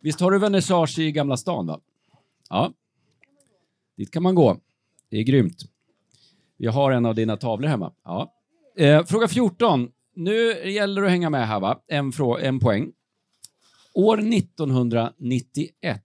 Visst 0.00 0.20
har 0.20 0.30
du 0.30 0.38
vernissage 0.38 0.98
i 0.98 1.12
Gamla 1.12 1.36
stan? 1.36 1.66
va? 1.66 1.80
Ja. 2.48 2.72
Dit 3.96 4.10
kan 4.10 4.22
man 4.22 4.34
gå. 4.34 4.60
Det 5.10 5.16
är 5.16 5.22
grymt. 5.22 5.64
Jag 6.56 6.72
har 6.72 6.92
en 6.92 7.06
av 7.06 7.14
dina 7.14 7.36
tavlor 7.36 7.68
hemma. 7.68 7.92
Ja. 8.04 8.32
Eh, 8.76 9.04
fråga 9.04 9.28
14. 9.28 9.90
Nu 10.14 10.70
gäller 10.70 11.02
det 11.02 11.06
att 11.06 11.12
hänga 11.12 11.30
med 11.30 11.48
här, 11.48 11.60
va? 11.60 11.80
En, 11.86 12.12
en 12.40 12.60
poäng. 12.60 12.92
År 13.92 14.18
1991 14.34 16.02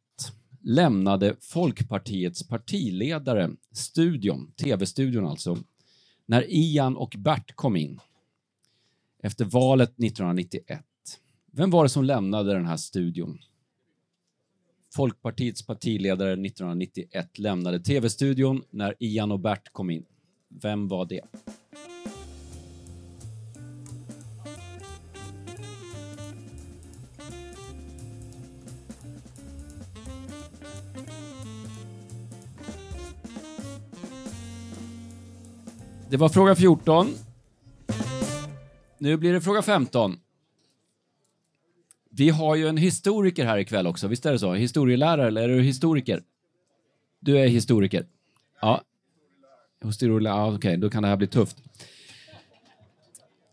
lämnade 0.61 1.35
Folkpartiets 1.41 2.47
partiledare 2.47 3.49
studion, 3.71 4.51
tv-studion 4.51 5.27
alltså, 5.27 5.57
när 6.25 6.45
Ian 6.49 6.97
och 6.97 7.15
Bert 7.17 7.55
kom 7.55 7.75
in 7.75 7.99
efter 9.23 9.45
valet 9.45 9.89
1991. 9.89 10.85
Vem 11.51 11.69
var 11.69 11.83
det 11.83 11.89
som 11.89 12.03
lämnade 12.03 12.53
den 12.53 12.65
här 12.65 12.77
studion? 12.77 13.39
Folkpartiets 14.95 15.65
partiledare 15.65 16.33
1991 16.33 17.39
lämnade 17.39 17.79
tv-studion 17.79 18.63
när 18.69 18.95
Ian 18.99 19.31
och 19.31 19.39
Bert 19.39 19.73
kom 19.73 19.89
in. 19.89 20.05
Vem 20.61 20.87
var 20.87 21.05
det? 21.05 21.21
Det 36.09 36.17
var 36.17 36.29
fråga 36.29 36.55
14. 36.55 37.07
Nu 38.97 39.17
blir 39.17 39.33
det 39.33 39.41
fråga 39.41 39.61
15. 39.61 40.17
Vi 42.13 42.29
har 42.29 42.55
ju 42.55 42.67
en 42.67 42.77
historiker 42.77 43.45
här 43.45 43.57
ikväll 43.57 43.87
också, 43.87 44.07
visst 44.07 44.25
är 44.25 44.31
det 44.31 44.39
så? 44.39 44.53
Historielärare, 44.53 45.27
eller 45.27 45.41
är 45.41 45.47
du 45.47 45.61
historiker? 45.61 46.23
Du 47.19 47.39
är 47.39 47.47
historiker? 47.47 48.05
Ja. 48.61 48.81
Historielärare, 49.83 50.37
ja, 50.37 50.47
okej, 50.47 50.57
okay, 50.57 50.75
då 50.75 50.89
kan 50.89 51.03
det 51.03 51.09
här 51.09 51.17
bli 51.17 51.27
tufft. 51.27 51.57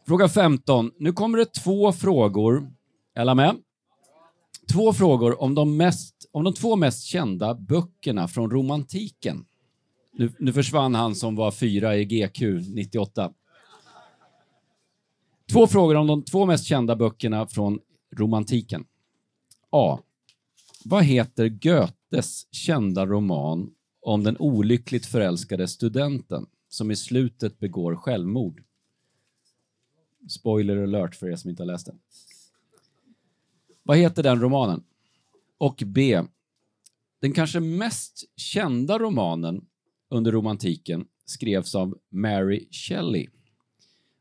Fråga 0.06 0.28
15. 0.28 0.90
Nu 0.98 1.12
kommer 1.12 1.38
det 1.38 1.44
två 1.44 1.92
frågor. 1.92 2.70
Alla 3.16 3.34
med? 3.34 3.56
Två 4.72 4.92
frågor 4.92 5.42
om 5.42 5.54
de, 5.54 5.76
mest, 5.76 6.28
om 6.32 6.44
de 6.44 6.54
två 6.54 6.76
mest 6.76 7.04
kända 7.04 7.54
böckerna 7.54 8.28
från 8.28 8.50
romantiken. 8.50 9.44
Nu, 10.12 10.32
nu 10.38 10.52
försvann 10.52 10.94
han 10.94 11.14
som 11.14 11.36
var 11.36 11.50
fyra 11.50 11.96
i 11.96 12.04
GQ 12.04 12.40
98. 12.74 13.32
Två 15.52 15.66
frågor 15.66 15.94
om 15.94 16.06
de 16.06 16.24
två 16.24 16.46
mest 16.46 16.64
kända 16.64 16.96
böckerna 16.96 17.46
från 17.46 17.78
romantiken. 18.10 18.86
A. 19.70 19.98
Vad 20.84 21.04
heter 21.04 21.48
Goethes 21.48 22.46
kända 22.50 23.06
roman 23.06 23.74
om 24.00 24.24
den 24.24 24.36
olyckligt 24.38 25.06
förälskade 25.06 25.68
studenten 25.68 26.46
som 26.68 26.90
i 26.90 26.96
slutet 26.96 27.58
begår 27.58 27.96
självmord? 27.96 28.62
Spoiler 30.28 30.82
alert 30.82 31.14
för 31.14 31.30
er 31.30 31.36
som 31.36 31.50
inte 31.50 31.62
har 31.62 31.66
läst 31.66 31.86
den. 31.86 31.98
Vad 33.82 33.96
heter 33.96 34.22
den 34.22 34.40
romanen? 34.40 34.84
Och 35.58 35.82
B. 35.86 36.22
Den 37.20 37.32
kanske 37.32 37.60
mest 37.60 38.24
kända 38.36 38.98
romanen 38.98 39.66
under 40.08 40.32
romantiken 40.32 41.06
skrevs 41.24 41.74
av 41.74 41.98
Mary 42.08 42.68
Shelley. 42.70 43.28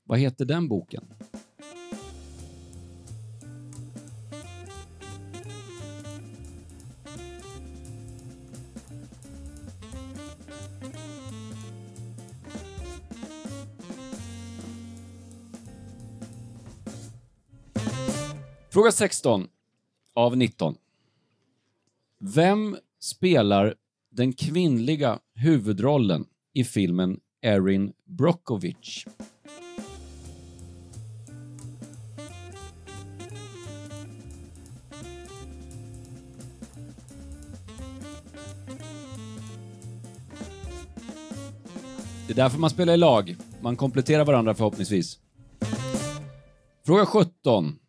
Vad 0.04 0.20
heter 0.20 0.46
den 0.46 0.68
boken? 0.68 1.14
Fråga 18.78 18.92
16 18.92 19.48
av 20.16 20.38
19. 20.38 20.76
Vem 22.20 22.78
spelar 23.00 23.76
den 24.10 24.34
kvinnliga 24.34 25.20
huvudrollen 25.34 26.26
i 26.54 26.64
filmen 26.64 27.20
Erin 27.42 27.94
Brockovich? 28.06 29.06
Det 42.28 42.34
är 42.34 42.36
därför 42.36 42.60
man 42.60 42.70
spelar 42.70 42.94
i 42.94 42.98
lag. 42.98 43.36
Man 43.62 43.76
kompletterar 43.76 44.26
varandra 44.26 44.54
förhoppningsvis. 44.54 45.20
Fråga 46.86 47.06
17. 47.06 47.80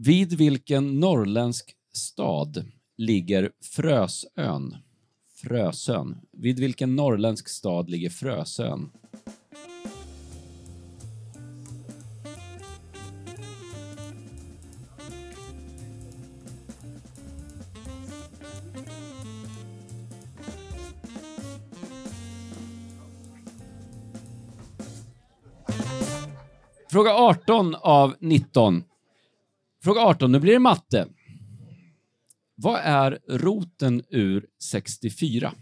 Vid 0.00 0.32
vilken 0.32 1.00
norrländsk 1.00 1.74
stad 1.92 2.64
ligger 2.96 3.50
Frösön? 3.62 4.76
Frösön. 5.34 6.20
Vid 6.32 6.60
vilken 6.60 6.96
norrländsk 6.96 7.48
stad 7.48 7.90
ligger 7.90 8.10
Frösön? 8.10 8.90
Fråga 26.90 27.14
18 27.14 27.74
av 27.74 28.14
19. 28.20 28.87
Fråga 29.84 30.00
18, 30.00 30.32
nu 30.32 30.40
blir 30.40 30.52
det 30.52 30.58
matte. 30.58 31.06
Vad 32.54 32.80
är 32.84 33.18
roten 33.28 34.02
ur 34.10 34.46
64? 34.62 35.52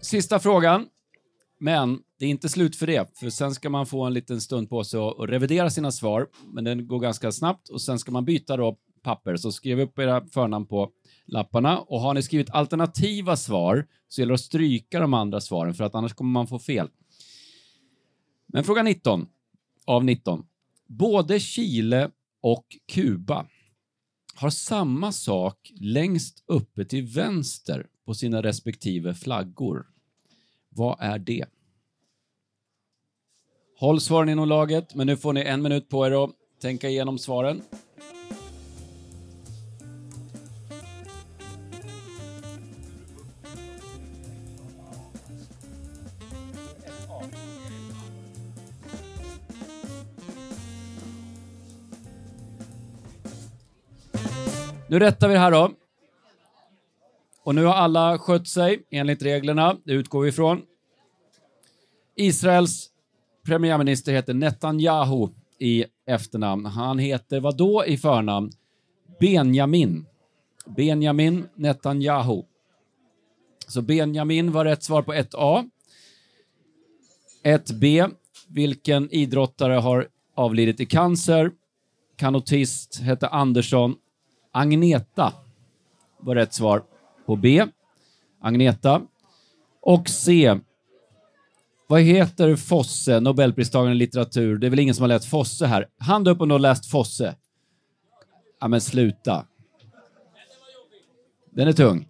Sista 0.00 0.38
frågan. 0.38 0.86
Men 1.58 1.98
det 2.18 2.26
är 2.26 2.30
inte 2.30 2.48
slut 2.48 2.76
för 2.76 2.86
det, 2.86 3.18
för 3.18 3.30
sen 3.30 3.54
ska 3.54 3.70
man 3.70 3.86
få 3.86 4.04
en 4.04 4.14
liten 4.14 4.40
stund 4.40 4.68
på 4.68 4.84
sig 4.84 5.00
att 5.00 5.28
revidera 5.28 5.70
sina 5.70 5.92
svar, 5.92 6.28
men 6.52 6.64
den 6.64 6.88
går 6.88 7.00
ganska 7.00 7.32
snabbt 7.32 7.68
och 7.68 7.82
sen 7.82 7.98
ska 7.98 8.12
man 8.12 8.24
byta 8.24 8.56
då 8.56 8.78
papper. 9.02 9.36
Så 9.36 9.52
skriv 9.52 9.80
upp 9.80 9.98
era 9.98 10.26
förnamn 10.26 10.66
på 10.66 10.90
lapparna 11.26 11.78
och 11.78 12.00
har 12.00 12.14
ni 12.14 12.22
skrivit 12.22 12.50
alternativa 12.50 13.36
svar 13.36 13.86
så 14.08 14.20
gäller 14.20 14.30
det 14.30 14.34
att 14.34 14.40
stryka 14.40 15.00
de 15.00 15.14
andra 15.14 15.40
svaren 15.40 15.74
för 15.74 15.84
att 15.84 15.94
annars 15.94 16.14
kommer 16.14 16.30
man 16.30 16.46
få 16.46 16.58
fel. 16.58 16.88
Men 18.46 18.64
fråga 18.64 18.82
19 18.82 19.28
av 19.86 20.04
19. 20.04 20.46
Både 20.86 21.40
Chile 21.40 22.10
och 22.42 22.66
Kuba 22.88 23.46
har 24.34 24.50
samma 24.50 25.12
sak 25.12 25.72
längst 25.80 26.44
uppe 26.46 26.84
till 26.84 27.06
vänster 27.06 27.86
på 28.04 28.14
sina 28.14 28.42
respektive 28.42 29.14
flaggor. 29.14 29.86
Vad 30.76 30.96
är 31.00 31.18
det? 31.18 31.44
Håll 33.78 34.00
svaren 34.00 34.28
inom 34.28 34.48
laget, 34.48 34.94
men 34.94 35.06
nu 35.06 35.16
får 35.16 35.32
ni 35.32 35.40
en 35.40 35.62
minut 35.62 35.88
på 35.88 36.06
er 36.06 36.24
att 36.24 36.30
tänka 36.60 36.88
igenom 36.88 37.18
svaren. 37.18 37.62
Nu 54.88 54.98
rättar 54.98 55.28
vi 55.28 55.34
det 55.34 55.40
här 55.40 55.50
då. 55.50 55.70
Och 57.46 57.54
nu 57.54 57.64
har 57.64 57.74
alla 57.74 58.18
skött 58.18 58.48
sig 58.48 58.86
enligt 58.90 59.22
reglerna, 59.22 59.76
det 59.84 59.92
utgår 59.92 60.22
vi 60.22 60.28
ifrån. 60.28 60.62
Israels 62.16 62.90
premiärminister 63.44 64.12
heter 64.12 64.34
Netanyahu 64.34 65.28
i 65.58 65.84
efternamn. 66.06 66.66
Han 66.66 66.98
heter 66.98 67.40
vad 67.40 67.56
då 67.56 67.84
i 67.86 67.96
förnamn? 67.96 68.50
Benjamin. 69.20 70.06
Benjamin 70.76 71.48
Netanyahu. 71.54 72.42
Så 73.68 73.82
Benjamin 73.82 74.52
var 74.52 74.64
rätt 74.64 74.82
svar 74.82 75.02
på 75.02 75.14
1A. 75.14 75.70
1B. 77.44 78.10
Vilken 78.48 79.10
idrottare 79.10 79.74
har 79.74 80.08
avlidit 80.34 80.80
i 80.80 80.86
cancer? 80.86 81.50
Kanotist 82.16 83.00
hette 83.00 83.28
Andersson. 83.28 83.94
Agneta 84.52 85.32
var 86.18 86.34
rätt 86.34 86.54
svar 86.54 86.82
på 87.26 87.36
B. 87.36 87.66
Agneta. 88.40 89.02
Och 89.80 90.08
C. 90.08 90.58
Vad 91.86 92.00
heter 92.00 92.56
Fosse, 92.56 93.20
Nobelpristagaren 93.20 93.92
i 93.92 93.98
litteratur? 93.98 94.58
Det 94.58 94.66
är 94.66 94.70
väl 94.70 94.78
ingen 94.78 94.94
som 94.94 95.02
har 95.02 95.08
läst 95.08 95.30
Fosse 95.30 95.66
här? 95.66 95.88
Hand 95.98 96.28
upp 96.28 96.40
om 96.40 96.48
du 96.48 96.54
har 96.54 96.58
läst 96.58 96.90
Fosse. 96.90 97.34
Ja, 98.60 98.68
men 98.68 98.80
sluta. 98.80 99.46
Den 101.50 101.68
är 101.68 101.72
tung. 101.72 102.08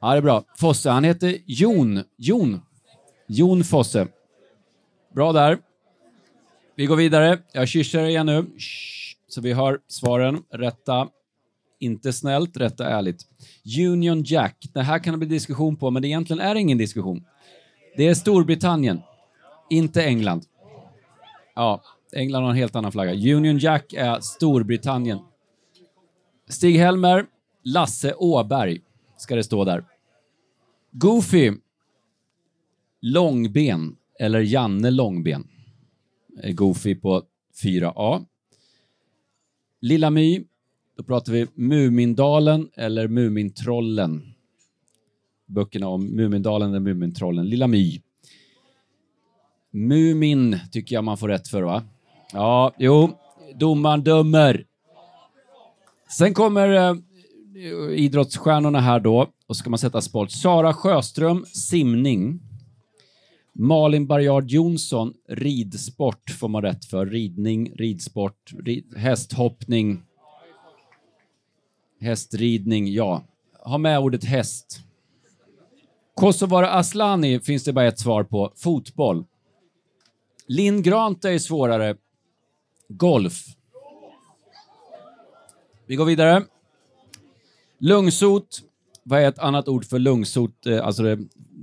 Ja, 0.00 0.10
det 0.10 0.16
är 0.16 0.22
bra. 0.22 0.44
Fosse, 0.56 0.90
han 0.90 1.04
heter 1.04 1.38
Jon. 1.46 2.04
Jon. 2.16 2.60
Jon 3.26 3.64
Fosse. 3.64 4.08
Bra 5.14 5.32
där. 5.32 5.58
Vi 6.74 6.86
går 6.86 6.96
vidare. 6.96 7.38
Jag 7.52 7.68
kysser 7.68 8.04
igen 8.04 8.26
nu. 8.26 8.46
Så 9.28 9.40
vi 9.40 9.52
har 9.52 9.78
svaren. 9.88 10.42
Rätta 10.50 11.08
inte 11.82 12.12
snällt, 12.12 12.56
rätt 12.56 12.80
och 12.80 12.86
ärligt. 12.86 13.26
Union 13.78 14.22
Jack. 14.22 14.56
Det 14.72 14.82
här 14.82 14.98
kan 14.98 15.12
det 15.12 15.18
bli 15.18 15.28
diskussion 15.28 15.76
på, 15.76 15.90
men 15.90 16.02
det 16.02 16.08
egentligen 16.08 16.40
är 16.40 16.54
ingen 16.54 16.78
diskussion. 16.78 17.24
Det 17.96 18.08
är 18.08 18.14
Storbritannien, 18.14 19.00
inte 19.70 20.04
England. 20.04 20.44
Ja, 21.54 21.82
England 22.12 22.42
har 22.42 22.50
en 22.50 22.56
helt 22.56 22.76
annan 22.76 22.92
flagga. 22.92 23.34
Union 23.36 23.58
Jack 23.58 23.92
är 23.92 24.20
Storbritannien. 24.20 25.18
Stig-Helmer, 26.48 27.26
Lasse 27.64 28.14
Åberg, 28.14 28.80
ska 29.16 29.36
det 29.36 29.44
stå 29.44 29.64
där. 29.64 29.84
Goofy, 30.90 31.52
Långben, 33.00 33.96
eller 34.18 34.40
Janne 34.40 34.90
Långben. 34.90 35.48
Eh, 36.42 36.54
Goofy 36.54 36.94
på 36.94 37.22
4A. 37.62 38.26
Lilla 39.80 40.10
My, 40.10 40.44
då 40.96 41.02
pratar 41.02 41.32
vi 41.32 41.46
Mumindalen 41.54 42.68
eller 42.76 43.08
Mumintrollen. 43.08 44.22
Böckerna 45.46 45.88
om 45.88 46.16
Mumindalen 46.16 46.70
eller 46.70 46.80
Mumintrollen. 46.80 47.48
Lilla 47.48 47.66
My. 47.66 48.00
Mumin 49.72 50.58
tycker 50.72 50.94
jag 50.94 51.04
man 51.04 51.18
får 51.18 51.28
rätt 51.28 51.48
för, 51.48 51.62
va? 51.62 51.82
Ja, 52.32 52.74
jo, 52.78 53.10
domaren 53.54 54.02
dömer. 54.04 54.64
Sen 56.18 56.34
kommer 56.34 56.68
eh, 56.68 56.94
idrottsstjärnorna 57.90 58.80
här 58.80 59.00
då 59.00 59.26
och 59.46 59.56
ska 59.56 59.70
man 59.70 59.78
sätta 59.78 60.00
sport. 60.00 60.30
Sara 60.30 60.72
Sjöström, 60.72 61.44
simning. 61.46 62.40
Malin 63.54 64.06
Barjard 64.06 64.50
Jonsson, 64.50 65.14
ridsport 65.28 66.30
får 66.30 66.48
man 66.48 66.62
rätt 66.62 66.84
för. 66.84 67.06
Ridning, 67.06 67.72
ridsport, 67.76 68.52
rid, 68.64 68.94
hästhoppning. 68.96 70.02
Hästridning, 72.02 72.92
ja. 72.92 73.24
Ha 73.64 73.78
med 73.78 73.98
ordet 73.98 74.24
häst. 74.24 74.80
Kosovare 76.14 76.70
Aslani 76.70 77.40
finns 77.40 77.64
det 77.64 77.72
bara 77.72 77.86
ett 77.86 77.98
svar 77.98 78.24
på. 78.24 78.52
Fotboll. 78.56 79.24
Linn 80.46 80.82
Grant 80.82 81.24
är 81.24 81.38
svårare. 81.38 81.96
Golf. 82.88 83.44
Vi 85.86 85.96
går 85.96 86.04
vidare. 86.04 86.44
Lungsot. 87.78 88.62
Vad 89.02 89.20
är 89.20 89.28
ett 89.28 89.38
annat 89.38 89.68
ord 89.68 89.84
för 89.84 89.98
lungsot? 89.98 90.66
Eh, 90.66 90.86
alltså 90.86 91.02
det, 91.02 91.18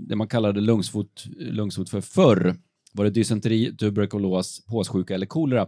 det 0.07 0.15
man 0.15 0.27
kallade 0.27 0.61
lungsot, 0.61 1.25
lungsot 1.37 1.89
för 1.89 2.01
förr. 2.01 2.55
Var 2.91 3.03
det 3.03 3.11
dysenteri, 3.11 3.77
tuberkulos, 3.77 4.65
påssjuka 4.65 5.15
eller 5.15 5.25
kolera? 5.25 5.67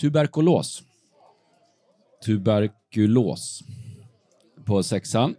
Tuberkulos. 0.00 0.82
Tuberkulos. 2.24 3.62
På 4.64 4.82
sexan. 4.82 5.34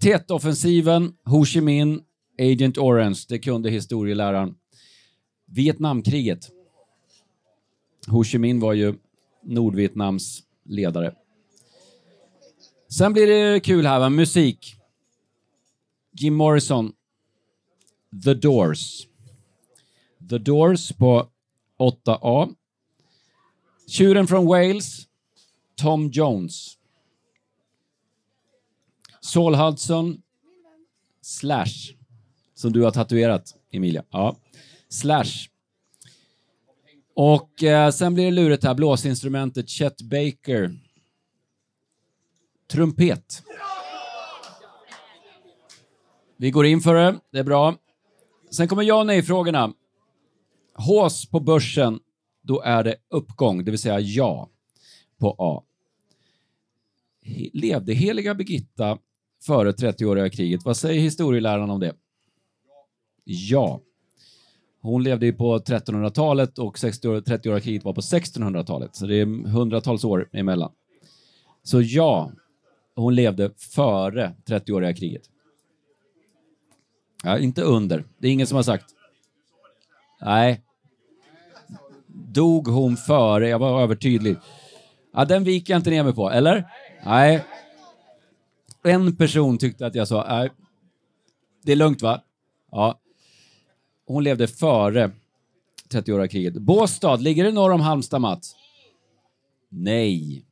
Tet-offensiven, 0.00 1.12
Ho 1.24 1.44
Chi 1.44 1.60
Minh, 1.60 2.00
Agent 2.38 2.78
Orange, 2.78 3.24
det 3.28 3.38
kunde 3.38 3.70
historieläraren. 3.70 4.54
Vietnamkriget. 5.46 6.50
Ho 8.06 8.24
Chi 8.24 8.38
Minh 8.38 8.60
var 8.60 8.72
ju 8.72 8.94
Nordvietnams 9.42 10.42
ledare. 10.64 11.14
Sen 12.88 13.12
blir 13.12 13.26
det 13.26 13.60
kul 13.60 13.86
här, 13.86 13.98
va? 13.98 14.08
musik. 14.08 14.76
Jim 16.12 16.34
Morrison. 16.34 16.92
The 18.24 18.34
Doors. 18.34 19.06
The 20.30 20.38
Doors 20.38 20.92
på 20.92 21.28
8A. 21.78 22.54
Tjuren 23.86 24.26
från 24.26 24.46
Wales. 24.46 25.05
Tom 25.76 26.10
Jones. 26.10 26.78
Saul 29.20 29.54
Hudson. 29.54 30.22
Slash. 31.22 31.94
Som 32.54 32.72
du 32.72 32.82
har 32.82 32.90
tatuerat, 32.90 33.54
Emilia. 33.72 34.04
Ja. 34.10 34.36
Slash. 34.88 35.48
Och 37.14 37.62
eh, 37.62 37.90
sen 37.90 38.14
blir 38.14 38.24
det 38.24 38.30
lurigt 38.30 38.64
här. 38.64 38.74
Blåsinstrumentet 38.74 39.68
Chet 39.68 40.02
Baker. 40.02 40.78
Trumpet. 42.70 43.42
Vi 46.36 46.50
går 46.50 46.66
in 46.66 46.80
för 46.80 46.94
det. 46.94 47.20
Det 47.32 47.38
är 47.38 47.44
bra. 47.44 47.74
Sen 48.50 48.68
kommer 48.68 48.82
ja 48.82 49.00
och 49.00 49.06
nej-frågorna. 49.06 49.72
Hås 50.74 51.30
på 51.30 51.40
börsen, 51.40 52.00
då 52.42 52.62
är 52.62 52.84
det 52.84 52.96
uppgång, 53.10 53.64
det 53.64 53.70
vill 53.70 53.80
säga 53.80 54.00
ja 54.00 54.50
på 55.18 55.36
A. 55.38 55.62
Levde 57.52 57.92
heliga 57.92 58.34
Birgitta 58.34 58.98
före 59.46 59.72
30-åriga 59.72 60.30
kriget? 60.30 60.64
Vad 60.64 60.76
säger 60.76 61.00
historieläraren 61.00 61.70
om 61.70 61.80
det? 61.80 61.94
Ja. 63.24 63.80
Hon 64.80 65.02
levde 65.02 65.26
ju 65.26 65.32
på 65.32 65.58
1300-talet 65.58 66.58
och 66.58 66.76
30-åriga 66.76 67.60
kriget 67.60 67.84
var 67.84 67.92
på 67.92 68.00
1600-talet, 68.00 68.96
så 68.96 69.06
det 69.06 69.14
är 69.14 69.48
hundratals 69.48 70.04
år 70.04 70.28
emellan. 70.32 70.72
Så 71.62 71.82
ja, 71.82 72.32
hon 72.94 73.14
levde 73.14 73.50
före 73.56 74.34
30-åriga 74.46 74.94
kriget. 74.94 75.22
Ja, 77.24 77.38
inte 77.38 77.62
under. 77.62 78.04
Det 78.18 78.28
är 78.28 78.32
ingen 78.32 78.46
som 78.46 78.56
har 78.56 78.62
sagt. 78.62 78.84
Nej. 80.20 80.62
Dog 82.06 82.68
hon 82.68 82.96
före? 82.96 83.48
Jag 83.48 83.58
var 83.58 83.82
övertydlig. 83.82 84.36
Ja, 85.16 85.24
den 85.24 85.44
viker 85.44 85.72
jag 85.72 85.78
inte 85.78 85.90
ner 85.90 86.04
mig 86.04 86.14
på, 86.14 86.30
eller? 86.30 86.64
Nej. 87.04 87.44
En 88.84 89.16
person 89.16 89.58
tyckte 89.58 89.86
att 89.86 89.94
jag 89.94 90.08
sa, 90.08 90.26
nej, 90.28 90.50
det 91.62 91.72
är 91.72 91.76
lugnt 91.76 92.02
va? 92.02 92.22
Ja. 92.72 93.00
Hon 94.06 94.24
levde 94.24 94.48
före 94.48 95.10
30-åriga 95.92 96.28
kriget. 96.28 96.54
Båstad, 96.54 97.16
ligger 97.16 97.44
det 97.44 97.52
norr 97.52 97.70
om 97.70 97.80
Halmstad, 97.80 98.20
Mats? 98.20 98.56
Nej. 99.68 100.44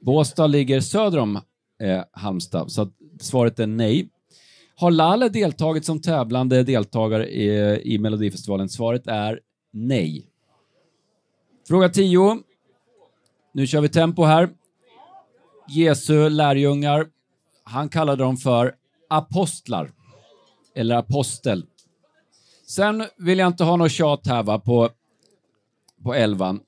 Båstad 0.00 0.46
ligger 0.46 0.80
söder 0.80 1.18
om 1.18 1.36
eh, 1.82 2.02
Halmstad, 2.12 2.72
så 2.72 2.90
svaret 3.20 3.58
är 3.58 3.66
nej. 3.66 4.08
Har 4.76 4.90
Lalle 4.90 5.28
deltagit 5.28 5.84
som 5.84 6.00
tävlande 6.00 6.62
deltagare 6.62 7.28
i, 7.28 7.80
i 7.94 7.98
Melodifestivalen? 7.98 8.68
Svaret 8.68 9.06
är 9.06 9.40
nej. 9.70 10.26
Fråga 11.68 11.88
10. 11.88 12.42
Nu 13.52 13.66
kör 13.66 13.80
vi 13.80 13.88
tempo 13.88 14.24
här. 14.24 14.48
Jesu 15.68 16.28
lärjungar, 16.28 17.06
han 17.64 17.88
kallade 17.88 18.22
dem 18.22 18.36
för 18.36 18.74
apostlar. 19.08 19.92
Eller 20.74 20.96
apostel. 20.96 21.66
Sen 22.66 23.04
vill 23.16 23.38
jag 23.38 23.46
inte 23.46 23.64
ha 23.64 23.76
något 23.76 23.92
tjat 23.92 24.26
här 24.26 24.42
va, 24.42 24.58
på, 24.58 24.90
på 26.02 26.14
elvan. 26.14 26.60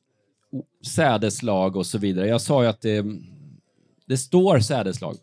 Sädeslag 0.86 1.76
och 1.76 1.86
så 1.86 1.98
vidare. 1.98 2.28
Jag 2.28 2.40
sa 2.40 2.62
ju 2.62 2.68
att 2.68 2.80
det, 2.80 3.04
det 4.06 4.16
står 4.16 4.60
sädeslag. 4.60 5.16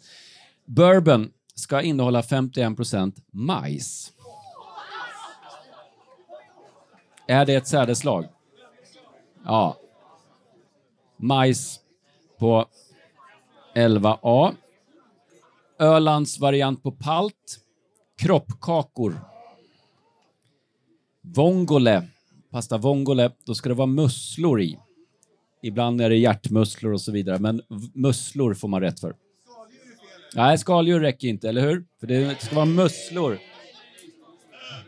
Bourbon 0.65 1.31
ska 1.55 1.81
innehålla 1.81 2.21
51% 2.21 3.21
majs. 3.31 4.11
Är 7.27 7.45
det 7.45 7.55
ett 7.55 7.67
sädeslag? 7.67 8.25
Ja. 9.45 9.80
Majs 11.21 11.79
på 12.39 12.65
11A. 13.75 14.55
Ölands 15.79 16.39
variant 16.39 16.83
på 16.83 16.91
palt. 16.91 17.59
Kroppkakor. 18.17 19.19
Vongole. 21.21 22.07
Pasta 22.51 22.77
vongole, 22.77 23.31
då 23.45 23.55
ska 23.55 23.69
det 23.69 23.75
vara 23.75 23.87
musslor 23.87 24.61
i. 24.61 24.79
Ibland 25.63 26.01
är 26.01 26.09
det 26.09 26.17
hjärtmusslor 26.17 26.93
och 26.93 27.01
så 27.01 27.11
vidare, 27.11 27.39
men 27.39 27.61
musslor 27.93 28.53
får 28.53 28.67
man 28.67 28.81
rätt 28.81 28.99
för. 28.99 29.15
Nej, 30.35 30.57
skaldjur 30.57 30.99
räcker 30.99 31.27
inte, 31.27 31.49
eller 31.49 31.61
hur? 31.61 31.85
För 31.99 32.07
det 32.07 32.41
ska 32.41 32.55
vara 32.55 32.65
musslor. 32.65 33.39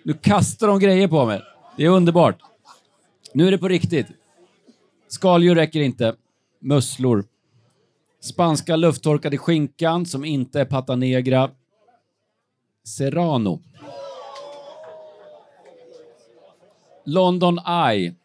Nu 0.04 0.14
kastar 0.14 0.68
de 0.68 0.80
grejer 0.80 1.08
på 1.08 1.26
mig. 1.26 1.42
Det 1.78 1.86
är 1.86 1.90
underbart. 1.90 2.38
Nu 3.34 3.48
är 3.48 3.52
det 3.52 3.58
på 3.58 3.68
riktigt. 3.68 4.08
Skaldjur 5.08 5.56
räcker 5.56 5.80
inte. 5.80 6.16
Musslor. 6.64 7.26
Spanska 8.20 8.76
lufttorkade 8.76 9.38
skinkan 9.38 10.06
som 10.06 10.26
inte 10.26 10.62
är 10.62 10.66
pata 10.66 10.96
negra. 10.96 11.52
Serrano. 12.84 13.62
London 17.06 17.60
Eye. 17.68 18.16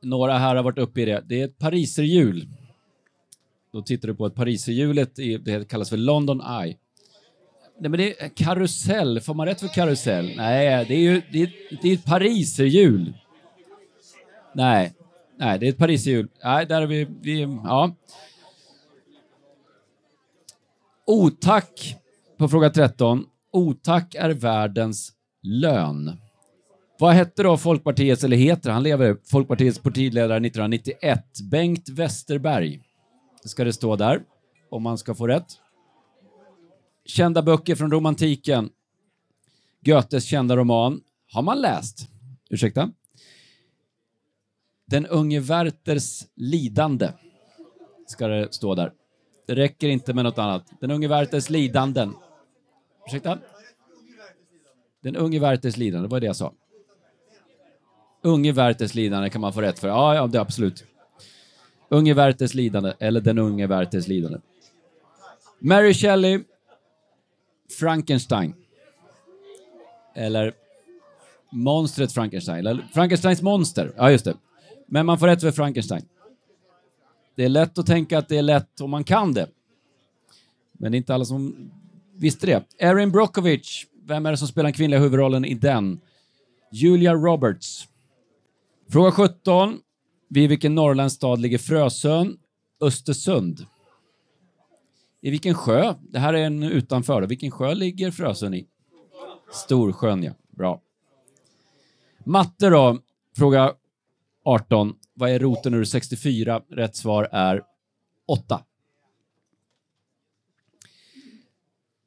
Några 0.00 0.38
här 0.38 0.56
har 0.56 0.62
varit 0.62 0.78
uppe 0.78 1.00
i 1.00 1.04
det. 1.04 1.22
Det 1.26 1.40
är 1.40 1.44
ett 1.44 1.58
pariserhjul. 1.58 2.48
Då 3.72 3.82
tittar 3.82 4.08
du 4.08 4.14
på 4.14 4.26
ett 4.26 4.34
pariserhjulet, 4.34 5.16
det 5.16 5.68
kallas 5.68 5.90
för 5.90 5.96
London 5.96 6.40
Eye. 6.40 6.76
Nej, 7.78 7.90
men 7.90 7.92
det 7.92 8.22
är 8.22 8.28
karusell. 8.28 9.20
Får 9.20 9.34
man 9.34 9.46
rätt 9.46 9.60
för 9.60 9.68
karusell? 9.68 10.32
Nej, 10.36 10.84
det 10.88 10.94
är 10.94 11.00
ju 11.00 11.22
det 11.32 11.42
är, 11.42 11.52
det 11.82 11.88
är 11.88 11.94
ett 11.94 12.04
pariserhjul. 12.04 13.14
Nej, 14.54 14.92
nej, 15.38 15.58
det 15.58 15.66
är 15.66 15.70
ett 15.70 15.78
pariserhjul. 15.78 16.28
Nej, 16.44 16.66
där 16.66 16.82
är 16.82 16.86
vi, 16.86 17.06
vi 17.20 17.40
ja. 17.40 17.94
Otack 21.06 21.96
på 22.38 22.48
fråga 22.48 22.70
13. 22.70 23.24
Otack 23.52 24.14
är 24.14 24.30
världens 24.30 25.12
lön. 25.42 26.18
Vad 26.98 27.14
hette 27.14 27.42
då 27.42 27.56
Folkpartiets, 27.56 28.24
eller 28.24 28.36
heter 28.36 28.70
han 28.70 28.82
lever, 28.82 29.16
Folkpartiets 29.24 29.78
partiledare 29.78 30.46
1991? 30.46 31.24
Bengt 31.50 31.88
Westerberg. 31.88 32.80
Ska 33.44 33.64
det 33.64 33.72
stå 33.72 33.96
där, 33.96 34.20
om 34.70 34.82
man 34.82 34.98
ska 34.98 35.14
få 35.14 35.26
rätt. 35.26 35.46
Kända 37.04 37.42
böcker 37.42 37.74
från 37.74 37.90
romantiken. 37.90 38.70
Goethes 39.84 40.24
kända 40.24 40.56
roman. 40.56 41.00
Har 41.32 41.42
man 41.42 41.60
läst? 41.60 42.08
Ursäkta? 42.50 42.90
Den 44.90 45.06
unge 45.06 45.40
Werthers 45.40 46.26
lidande. 46.34 47.12
Ska 48.06 48.28
det 48.28 48.54
stå 48.54 48.74
där. 48.74 48.92
Det 49.46 49.54
räcker 49.54 49.88
inte 49.88 50.14
med 50.14 50.24
något 50.24 50.38
annat. 50.38 50.66
Den 50.80 50.90
unge 50.90 51.08
Werthers 51.08 51.50
lidanden. 51.50 52.14
Ursäkta? 53.06 53.38
Den 55.00 55.16
unge 55.16 55.38
Werthers 55.38 55.76
lidande, 55.76 56.08
det 56.08 56.10
var 56.10 56.20
det 56.20 56.26
jag 56.26 56.36
sa. 56.36 56.52
Unge 58.22 58.52
Werthers 58.52 58.94
lidande 58.94 59.30
kan 59.30 59.40
man 59.40 59.52
få 59.52 59.60
rätt 59.60 59.78
för. 59.78 59.88
Ja, 59.88 60.14
ja, 60.14 60.26
det 60.26 60.38
är 60.38 60.42
absolut. 60.42 60.84
Unge 61.88 62.14
Werthers 62.14 62.54
lidande, 62.54 62.92
eller 62.98 63.20
Den 63.20 63.38
unge 63.38 63.66
Werthers 63.66 64.08
lidande. 64.08 64.38
Mary 65.58 65.94
Shelley, 65.94 66.44
Frankenstein. 67.78 68.54
Eller 70.14 70.54
monstret 71.50 72.12
Frankenstein, 72.12 72.66
eller 72.66 72.88
Frankensteins 72.94 73.42
monster. 73.42 73.92
Ja, 73.96 74.10
just 74.10 74.24
det. 74.24 74.34
Men 74.88 75.06
man 75.06 75.18
får 75.18 75.26
rätt 75.26 75.40
för 75.40 75.52
Frankenstein. 75.52 76.02
Det 77.34 77.44
är 77.44 77.48
lätt 77.48 77.78
att 77.78 77.86
tänka 77.86 78.18
att 78.18 78.28
det 78.28 78.36
är 78.36 78.42
lätt 78.42 78.80
om 78.80 78.90
man 78.90 79.04
kan 79.04 79.34
det. 79.34 79.48
Men 80.72 80.92
det 80.92 80.96
är 80.96 80.98
inte 80.98 81.14
alla 81.14 81.24
som 81.24 81.70
visste 82.14 82.46
det. 82.46 82.64
Erin 82.78 83.10
Brockovich, 83.10 83.86
vem 84.06 84.26
är 84.26 84.30
det 84.30 84.36
som 84.36 84.48
spelar 84.48 84.64
den 84.64 84.72
kvinnliga 84.72 85.00
huvudrollen 85.00 85.44
i 85.44 85.54
den? 85.54 86.00
Julia 86.72 87.14
Roberts. 87.14 87.88
Fråga 88.90 89.10
17. 89.10 89.80
Vid 90.28 90.48
vilken 90.48 90.74
norrländsk 90.74 91.16
stad 91.16 91.40
ligger 91.40 91.58
Frösön? 91.58 92.38
Östersund. 92.80 93.66
I 95.20 95.30
vilken 95.30 95.54
sjö? 95.54 95.94
Det 96.00 96.18
här 96.18 96.34
är 96.34 96.44
en 96.44 96.62
utanför. 96.62 97.22
Vilken 97.22 97.50
sjö 97.50 97.74
ligger 97.74 98.10
Frösön 98.10 98.54
i? 98.54 98.66
Storsjön, 99.52 100.22
ja. 100.22 100.32
Bra. 100.50 100.80
Matte 102.24 102.68
då? 102.68 102.98
Fråga 103.36 103.74
18. 104.48 104.94
Vad 105.14 105.30
är 105.30 105.38
roten 105.38 105.74
ur 105.74 105.84
64? 105.84 106.62
Rätt 106.70 106.96
svar 106.96 107.28
är 107.32 107.62
8. 108.26 108.62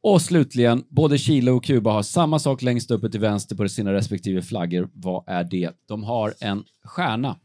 Och 0.03 0.21
slutligen, 0.21 0.83
både 0.89 1.17
Chile 1.17 1.51
och 1.51 1.63
Kuba 1.63 1.91
har 1.91 2.03
samma 2.03 2.39
sak 2.39 2.61
längst 2.61 2.91
uppe 2.91 3.09
till 3.09 3.19
vänster 3.19 3.55
på 3.55 3.69
sina 3.69 3.93
respektive 3.93 4.41
flaggor. 4.41 4.89
Vad 4.93 5.23
är 5.27 5.43
det? 5.43 5.71
De 5.85 6.03
har 6.03 6.33
en 6.39 6.63
stjärna. 6.83 7.35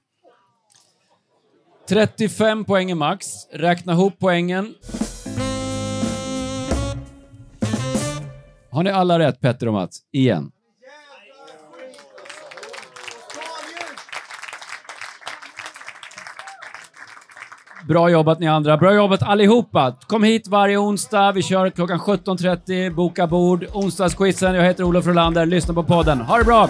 35 1.89 2.65
poäng 2.65 2.91
är 2.91 2.95
max. 2.95 3.27
Räkna 3.53 3.93
ihop 3.93 4.15
poängen. 4.19 4.75
Har 8.71 8.83
ni 8.83 8.91
alla 8.91 9.19
rätt, 9.19 9.41
Petter 9.41 9.67
och 9.67 9.75
Mats? 9.75 9.99
Igen. 10.13 10.53
Bra 17.89 18.11
jobbat 18.11 18.41
ni 18.41 18.47
andra. 18.47 18.77
Bra 18.77 18.95
jobbat 18.95 19.23
allihopa. 19.23 19.97
Kom 20.07 20.25
hit 20.25 20.49
varje 20.49 20.79
onsdag. 20.79 21.33
Vi 21.33 21.43
kör 21.43 21.71
klockan 21.71 21.99
17.30. 21.99 22.95
Boka 22.95 23.27
bord. 23.27 23.67
Onsdagsquizen. 23.73 24.55
Jag 24.55 24.65
heter 24.65 24.85
Olof 24.85 25.07
Rolander. 25.07 25.47
Lyssna 25.47 25.75
på 25.75 25.83
podden. 25.83 26.21
Ha 26.21 26.39
det 26.39 26.45
bra! 26.45 26.69